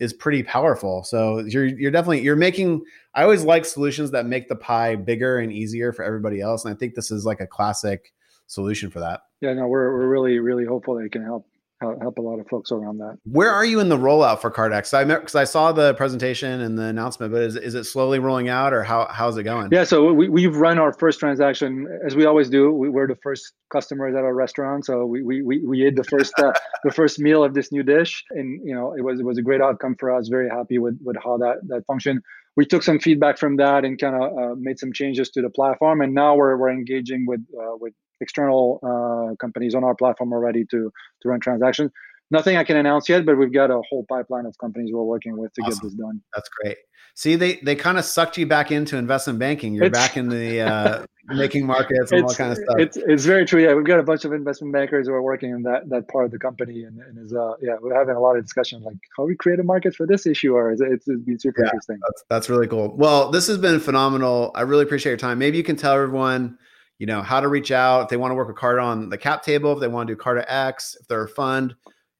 is 0.00 0.12
pretty 0.12 0.42
powerful. 0.42 1.04
So 1.04 1.40
you're 1.40 1.66
you're 1.66 1.90
definitely 1.90 2.22
you're 2.22 2.36
making 2.36 2.82
I 3.14 3.22
always 3.22 3.44
like 3.44 3.64
solutions 3.64 4.10
that 4.12 4.26
make 4.26 4.48
the 4.48 4.56
pie 4.56 4.96
bigger 4.96 5.38
and 5.38 5.52
easier 5.52 5.92
for 5.92 6.04
everybody 6.04 6.40
else. 6.40 6.64
And 6.64 6.74
I 6.74 6.76
think 6.76 6.94
this 6.94 7.10
is 7.10 7.24
like 7.24 7.40
a 7.40 7.46
classic 7.46 8.12
solution 8.46 8.90
for 8.90 9.00
that. 9.00 9.20
Yeah, 9.40 9.52
no, 9.54 9.68
we're 9.68 9.92
we're 9.92 10.08
really, 10.08 10.38
really 10.38 10.64
hopeful 10.64 10.96
that 10.96 11.04
it 11.04 11.12
can 11.12 11.22
help 11.22 11.46
help 11.80 12.18
a 12.18 12.22
lot 12.22 12.38
of 12.40 12.46
folks 12.48 12.72
around 12.72 12.98
that. 12.98 13.18
Where 13.24 13.50
are 13.50 13.64
you 13.64 13.80
in 13.80 13.88
the 13.88 13.96
rollout 13.96 14.40
for 14.40 14.50
CartaX? 14.50 14.92
I 14.92 15.04
because 15.04 15.34
I 15.34 15.44
saw 15.44 15.72
the 15.72 15.94
presentation 15.94 16.60
and 16.60 16.78
the 16.78 16.84
announcement, 16.84 17.32
but 17.32 17.42
is, 17.42 17.56
is 17.56 17.74
it 17.74 17.84
slowly 17.84 18.18
rolling 18.18 18.48
out 18.48 18.72
or 18.72 18.82
how 18.82 19.06
how's 19.10 19.36
it 19.36 19.44
going? 19.44 19.68
Yeah, 19.70 19.84
so 19.84 20.12
we 20.12 20.28
we've 20.28 20.56
run 20.56 20.78
our 20.78 20.92
first 20.92 21.20
transaction 21.20 21.86
as 22.04 22.16
we 22.16 22.26
always 22.26 22.50
do. 22.50 22.72
We 22.72 22.88
were 22.88 23.06
the 23.06 23.16
first 23.22 23.52
customers 23.72 24.14
at 24.16 24.24
our 24.24 24.34
restaurant, 24.34 24.86
so 24.86 25.06
we 25.06 25.22
we 25.22 25.42
we, 25.42 25.64
we 25.64 25.86
ate 25.86 25.96
the 25.96 26.04
first 26.04 26.32
uh, 26.38 26.52
the 26.84 26.92
first 26.92 27.18
meal 27.18 27.44
of 27.44 27.54
this 27.54 27.70
new 27.70 27.82
dish, 27.82 28.24
and 28.30 28.60
you 28.66 28.74
know 28.74 28.94
it 28.96 29.02
was 29.02 29.20
it 29.20 29.24
was 29.24 29.38
a 29.38 29.42
great 29.42 29.60
outcome 29.60 29.94
for 29.98 30.14
us. 30.14 30.28
Very 30.28 30.48
happy 30.48 30.78
with 30.78 30.98
with 31.04 31.16
how 31.22 31.38
that 31.38 31.58
that 31.68 31.84
functioned. 31.86 32.22
We 32.56 32.66
took 32.66 32.82
some 32.82 32.98
feedback 32.98 33.38
from 33.38 33.56
that 33.58 33.84
and 33.84 34.00
kind 34.00 34.16
of 34.16 34.36
uh, 34.36 34.54
made 34.58 34.80
some 34.80 34.92
changes 34.92 35.30
to 35.30 35.42
the 35.42 35.50
platform, 35.50 36.00
and 36.00 36.12
now 36.12 36.34
we're 36.34 36.56
we're 36.56 36.70
engaging 36.70 37.24
with 37.26 37.40
uh, 37.56 37.76
with 37.78 37.94
external 38.20 38.80
uh, 38.82 39.34
companies 39.36 39.74
on 39.74 39.84
our 39.84 39.94
platform 39.94 40.32
already 40.32 40.64
to 40.70 40.92
to 41.22 41.28
run 41.28 41.40
transactions. 41.40 41.90
Nothing 42.30 42.56
I 42.56 42.64
can 42.64 42.76
announce 42.76 43.08
yet, 43.08 43.24
but 43.24 43.38
we've 43.38 43.52
got 43.52 43.70
a 43.70 43.80
whole 43.88 44.04
pipeline 44.08 44.44
of 44.44 44.56
companies 44.58 44.90
we're 44.92 45.02
working 45.02 45.38
with 45.38 45.52
to 45.54 45.62
awesome. 45.62 45.74
get 45.74 45.82
this 45.82 45.94
done. 45.94 46.20
That's 46.34 46.48
great. 46.60 46.76
See, 47.14 47.34
they 47.34 47.56
they 47.64 47.74
kind 47.74 47.98
of 47.98 48.04
sucked 48.04 48.38
you 48.38 48.46
back 48.46 48.70
into 48.70 48.96
investment 48.96 49.38
banking. 49.38 49.74
You're 49.74 49.86
it's, 49.86 49.98
back 49.98 50.16
in 50.16 50.28
the 50.28 50.60
uh, 50.60 51.06
making 51.26 51.66
markets 51.66 52.12
and 52.12 52.22
all 52.22 52.34
kind 52.34 52.52
of 52.52 52.58
stuff. 52.58 52.76
It's, 52.78 52.96
it's 52.96 53.24
very 53.24 53.44
true. 53.44 53.60
Yeah, 53.60 53.74
we've 53.74 53.84
got 53.84 53.98
a 53.98 54.04
bunch 54.04 54.24
of 54.24 54.32
investment 54.32 54.72
bankers 54.72 55.08
who 55.08 55.14
are 55.14 55.22
working 55.22 55.50
in 55.50 55.62
that 55.62 55.88
that 55.88 56.06
part 56.08 56.26
of 56.26 56.30
the 56.30 56.38
company, 56.38 56.84
and, 56.84 57.00
and 57.00 57.18
is 57.18 57.32
uh 57.32 57.54
yeah, 57.60 57.76
we're 57.80 57.98
having 57.98 58.14
a 58.14 58.20
lot 58.20 58.36
of 58.36 58.44
discussion 58.44 58.82
like 58.84 58.98
how 59.16 59.24
we 59.24 59.34
create 59.34 59.58
a 59.58 59.64
market 59.64 59.96
for 59.96 60.06
this 60.06 60.26
issue, 60.26 60.54
or 60.54 60.70
is 60.70 60.80
it, 60.80 60.92
it's, 60.92 61.08
it's 61.08 61.22
been 61.22 61.40
super 61.40 61.62
yeah, 61.62 61.68
interesting. 61.68 61.98
That's, 62.06 62.24
that's 62.28 62.50
really 62.50 62.68
cool. 62.68 62.94
Well, 62.96 63.30
this 63.32 63.48
has 63.48 63.58
been 63.58 63.80
phenomenal. 63.80 64.52
I 64.54 64.60
really 64.60 64.84
appreciate 64.84 65.10
your 65.10 65.18
time. 65.18 65.38
Maybe 65.38 65.56
you 65.56 65.64
can 65.64 65.76
tell 65.76 65.94
everyone 65.94 66.58
you 66.98 67.06
know, 67.06 67.22
how 67.22 67.40
to 67.40 67.48
reach 67.48 67.70
out 67.70 68.02
if 68.02 68.08
they 68.08 68.16
want 68.16 68.32
to 68.32 68.34
work 68.34 68.48
with 68.48 68.56
Carta 68.56 68.80
on 68.82 69.08
the 69.08 69.18
cap 69.18 69.42
table, 69.42 69.72
if 69.72 69.80
they 69.80 69.88
want 69.88 70.08
to 70.08 70.14
do 70.14 70.16
Carta 70.16 70.50
X, 70.52 70.96
if 71.00 71.06
they're 71.06 71.24
a 71.24 71.28
fund, 71.28 71.74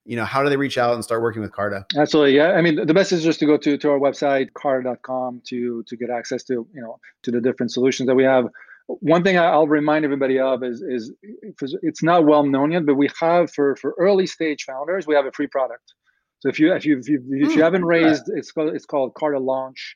you 0.05 0.17
know, 0.17 0.25
how 0.25 0.43
do 0.43 0.49
they 0.49 0.57
reach 0.57 0.79
out 0.79 0.95
and 0.95 1.05
start 1.05 1.21
working 1.21 1.43
with 1.43 1.53
Carta? 1.53 1.85
Absolutely. 1.97 2.35
Yeah. 2.35 2.53
I 2.53 2.62
mean, 2.62 2.87
the 2.87 2.95
best 2.95 3.12
is 3.12 3.23
just 3.23 3.41
to 3.41 3.47
go 3.47 3.59
to, 3.59 3.77
to 3.77 3.91
our 3.91 3.99
website, 3.99 4.55
carta.com 4.55 5.43
to, 5.49 5.83
to 5.83 5.97
get 5.97 6.09
access 6.09 6.45
to, 6.45 6.67
you 6.73 6.81
know, 6.81 6.99
to 7.25 7.31
the 7.31 7.41
different 7.41 7.73
solutions 7.73 8.07
that 8.07 8.14
we 8.14 8.25
have. 8.25 8.47
One 8.87 9.23
thing 9.23 9.38
I'll 9.38 9.69
remind 9.69 10.07
everybody 10.07 10.38
of 10.38 10.62
is, 10.62 10.81
is 10.81 11.12
it's 11.83 12.03
not 12.03 12.25
well 12.25 12.43
known 12.45 12.73
yet, 12.73 12.87
but 12.87 12.95
we 12.95 13.09
have 13.21 13.53
for, 13.53 13.77
for 13.77 13.95
early 13.99 14.27
stage 14.27 14.64
founders, 14.64 15.07
we 15.07 15.14
have 15.14 15.27
a 15.27 15.33
free 15.33 15.47
product. 15.47 15.93
So 16.38 16.49
if 16.49 16.59
you, 16.59 16.73
if 16.73 16.87
you, 16.87 16.99
if 16.99 17.09
you, 17.09 17.23
if 17.33 17.51
you 17.51 17.55
hmm, 17.57 17.61
haven't 17.61 17.85
raised, 17.85 18.31
it's 18.35 18.51
called, 18.51 18.75
it's 18.75 18.87
called 18.87 19.12
Carta 19.12 19.41
Launch 19.41 19.95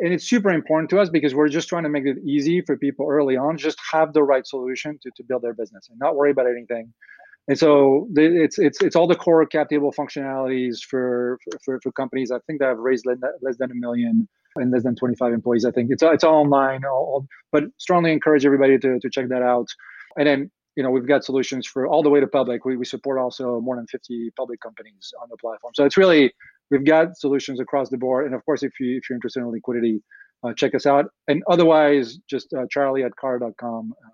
and 0.00 0.12
it's 0.12 0.28
super 0.28 0.50
important 0.50 0.90
to 0.90 0.98
us 0.98 1.08
because 1.10 1.34
we're 1.34 1.48
just 1.48 1.68
trying 1.68 1.82
to 1.82 1.88
make 1.88 2.04
it 2.06 2.16
easy 2.24 2.62
for 2.62 2.76
people 2.76 3.06
early 3.08 3.36
on 3.36 3.56
just 3.56 3.78
have 3.92 4.12
the 4.12 4.22
right 4.22 4.46
solution 4.46 4.98
to, 5.02 5.10
to 5.16 5.22
build 5.22 5.42
their 5.42 5.54
business 5.54 5.88
and 5.90 5.98
not 5.98 6.16
worry 6.16 6.30
about 6.30 6.46
anything 6.46 6.92
and 7.48 7.58
so 7.58 8.08
it's 8.16 8.58
it's 8.58 8.80
it's 8.82 8.96
all 8.96 9.06
the 9.06 9.14
core 9.14 9.44
cap 9.46 9.68
table 9.68 9.92
functionalities 9.92 10.78
for 10.82 11.38
for, 11.64 11.80
for 11.82 11.92
companies 11.92 12.30
i 12.30 12.38
think 12.46 12.60
that 12.60 12.68
have 12.68 12.78
raised 12.78 13.06
less 13.06 13.56
than 13.58 13.70
a 13.70 13.74
million 13.74 14.28
and 14.56 14.72
less 14.72 14.82
than 14.84 14.94
25 14.94 15.32
employees 15.32 15.64
i 15.64 15.70
think 15.70 15.90
it's, 15.90 16.02
it's 16.02 16.24
all 16.24 16.36
online 16.36 16.84
all, 16.84 17.26
but 17.52 17.64
strongly 17.78 18.12
encourage 18.12 18.46
everybody 18.46 18.78
to, 18.78 18.98
to 19.00 19.10
check 19.10 19.28
that 19.28 19.42
out 19.42 19.68
and 20.16 20.26
then 20.26 20.50
you 20.76 20.82
know 20.82 20.90
we've 20.90 21.06
got 21.06 21.24
solutions 21.24 21.66
for 21.66 21.86
all 21.86 22.02
the 22.02 22.10
way 22.10 22.20
to 22.20 22.26
public. 22.26 22.64
We 22.64 22.76
we 22.76 22.84
support 22.84 23.18
also 23.18 23.60
more 23.60 23.76
than 23.76 23.86
50 23.86 24.32
public 24.36 24.60
companies 24.60 25.12
on 25.22 25.28
the 25.30 25.36
platform. 25.36 25.72
So 25.74 25.84
it's 25.84 25.96
really 25.96 26.32
we've 26.70 26.84
got 26.84 27.16
solutions 27.16 27.60
across 27.60 27.88
the 27.90 27.98
board. 27.98 28.26
And 28.26 28.34
of 28.34 28.44
course, 28.44 28.62
if 28.62 28.78
you 28.80 28.96
if 28.96 29.08
you're 29.08 29.16
interested 29.16 29.40
in 29.40 29.50
liquidity, 29.50 30.02
uh, 30.42 30.52
check 30.54 30.74
us 30.74 30.86
out. 30.86 31.06
And 31.28 31.42
otherwise, 31.48 32.18
just 32.28 32.52
uh, 32.52 32.66
Charly 32.74 33.04
at 33.04 33.14
carta.com. 33.16 33.92
Uh, 33.92 34.08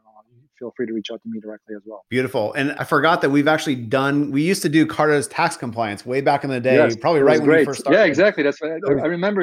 feel 0.61 0.73
free 0.77 0.87
to 0.87 0.93
reach 0.93 1.11
out 1.11 1.21
to 1.23 1.29
me 1.29 1.41
directly 1.41 1.75
as 1.75 1.83
well. 1.87 2.05
Beautiful. 2.11 2.53
And 2.53 2.73
I 2.73 2.85
forgot 2.85 3.23
that 3.23 3.31
we've 3.31 3.49
actually 3.49 3.77
done. 3.77 4.31
We 4.31 4.43
used 4.43 4.63
to 4.63 4.69
do 4.69 4.87
Carta's 4.87 5.27
tax 5.27 5.57
compliance 5.57 6.05
way 6.05 6.21
back 6.21 6.45
in 6.45 6.51
the 6.51 6.61
day. 6.61 6.77
Yes, 6.77 6.95
probably 6.95 7.23
right 7.23 7.39
when 7.39 7.49
great. 7.49 7.61
we 7.61 7.65
first 7.65 7.81
started. 7.81 7.99
Yeah, 7.99 8.05
exactly. 8.05 8.45
That's 8.45 8.61
what 8.61 8.71
I, 8.71 8.75
I 8.77 9.07
remember 9.07 9.43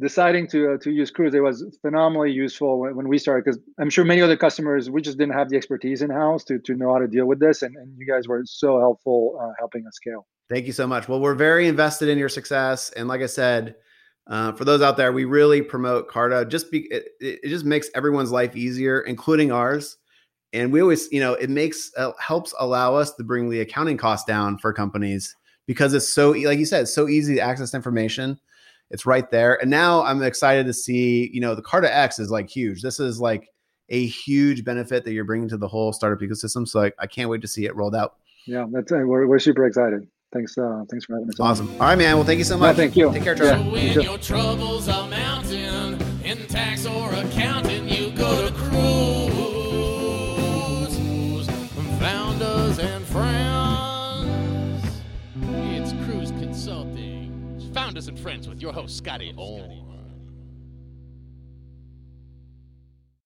deciding 0.00 0.48
to 0.48 0.72
uh, 0.72 0.78
to 0.78 0.90
use 0.90 1.12
Kruze. 1.12 1.34
It 1.34 1.42
was 1.42 1.64
phenomenally 1.82 2.32
useful 2.32 2.80
when, 2.80 2.96
when 2.96 3.08
we 3.08 3.18
started 3.18 3.44
because 3.44 3.60
I'm 3.78 3.90
sure 3.90 4.04
many 4.04 4.22
other 4.22 4.36
customers 4.36 4.90
we 4.90 5.02
just 5.02 5.18
didn't 5.18 5.34
have 5.34 5.50
the 5.50 5.56
expertise 5.56 6.02
in 6.02 6.10
house 6.10 6.44
to 6.44 6.58
to 6.60 6.74
know 6.74 6.92
how 6.92 6.98
to 6.98 7.08
deal 7.08 7.26
with 7.26 7.38
this, 7.38 7.62
and, 7.62 7.76
and 7.76 7.96
you 7.98 8.06
guys 8.06 8.26
were 8.26 8.42
so 8.46 8.80
helpful 8.80 9.38
uh, 9.40 9.52
helping 9.58 9.86
us 9.86 9.94
scale. 9.94 10.26
Thank 10.48 10.66
you 10.66 10.72
so 10.72 10.86
much. 10.86 11.08
Well, 11.08 11.20
we're 11.20 11.34
very 11.34 11.68
invested 11.68 12.08
in 12.08 12.18
your 12.18 12.28
success, 12.28 12.90
and 12.90 13.08
like 13.08 13.22
I 13.22 13.26
said. 13.26 13.76
Uh, 14.30 14.52
for 14.52 14.66
those 14.66 14.82
out 14.82 14.98
there, 14.98 15.10
we 15.10 15.24
really 15.24 15.62
promote 15.62 16.06
Carta. 16.06 16.44
Just 16.44 16.70
be, 16.70 16.80
it, 16.90 17.12
it 17.18 17.48
just 17.48 17.64
makes 17.64 17.88
everyone's 17.94 18.30
life 18.30 18.54
easier, 18.54 19.00
including 19.00 19.50
ours. 19.50 19.96
And 20.52 20.72
we 20.72 20.80
always 20.80 21.10
you 21.12 21.20
know 21.20 21.34
it 21.34 21.50
makes 21.50 21.90
uh, 21.96 22.12
helps 22.18 22.54
allow 22.58 22.94
us 22.94 23.12
to 23.14 23.24
bring 23.24 23.50
the 23.50 23.60
accounting 23.60 23.96
costs 23.96 24.26
down 24.26 24.58
for 24.58 24.72
companies 24.72 25.36
because 25.66 25.92
it's 25.92 26.08
so 26.08 26.30
like 26.30 26.58
you 26.58 26.64
said 26.64 26.88
so 26.88 27.08
easy 27.08 27.34
to 27.34 27.40
access 27.40 27.74
information. 27.74 28.38
It's 28.90 29.04
right 29.04 29.30
there. 29.30 29.60
And 29.60 29.70
now 29.70 30.02
i'm 30.02 30.22
excited 30.22 30.64
to 30.66 30.72
see 30.72 31.30
you 31.32 31.40
know 31.40 31.54
the 31.54 31.62
carta 31.62 31.94
x 31.94 32.18
is 32.18 32.30
like 32.30 32.48
huge. 32.48 32.80
This 32.80 32.98
is 32.98 33.20
like 33.20 33.48
a 33.90 34.06
huge 34.06 34.64
benefit 34.64 35.04
that 35.04 35.12
you're 35.12 35.24
bringing 35.24 35.48
to 35.48 35.58
the 35.58 35.68
whole 35.68 35.92
startup 35.92 36.20
ecosystem. 36.26 36.66
So 36.66 36.80
like, 36.80 36.94
i 36.98 37.06
can't 37.06 37.28
wait 37.28 37.42
to 37.42 37.48
see 37.48 37.66
it 37.66 37.76
rolled 37.76 37.94
out. 37.94 38.16
Yeah 38.46 38.64
that's 38.72 38.90
we're, 38.90 39.26
we're 39.26 39.38
super 39.38 39.66
excited 39.66 40.06
thanks 40.32 40.58
uh 40.58 40.84
thanks 40.90 41.06
for 41.06 41.14
having 41.14 41.28
us 41.28 41.40
awesome 41.40 41.68
all 41.74 41.88
right 41.88 41.98
man 41.98 42.16
well 42.16 42.24
thank 42.24 42.38
you 42.38 42.44
so 42.44 42.56
much 42.58 42.76
no, 42.76 42.82
thank 42.82 42.96
you 42.96 43.12
take 43.12 43.22
care 43.22 43.34
Charly. 43.34 43.48
Yeah, 43.48 43.56
so 43.56 43.70
when 43.70 44.00
your 44.02 44.18
troubles 44.18 44.88
are 44.88 45.08
mounting 45.08 46.00
in 46.22 46.46
tax 46.48 46.86
or 46.86 47.12
accounting 47.14 47.88
you 47.88 48.10
go 48.10 48.48
to 48.48 48.54
Kruze 48.54 49.18
and 52.78 53.04
friends. 53.06 54.84
It's 55.42 55.92
Kruze 55.92 56.38
Consulting. 56.40 57.70
Founders 57.74 58.08
and 58.08 58.18
friends 58.18 58.48
with 58.48 58.60
your 58.60 58.72
host, 58.72 58.96
Scotty 58.96 59.34
Orn. 59.36 59.87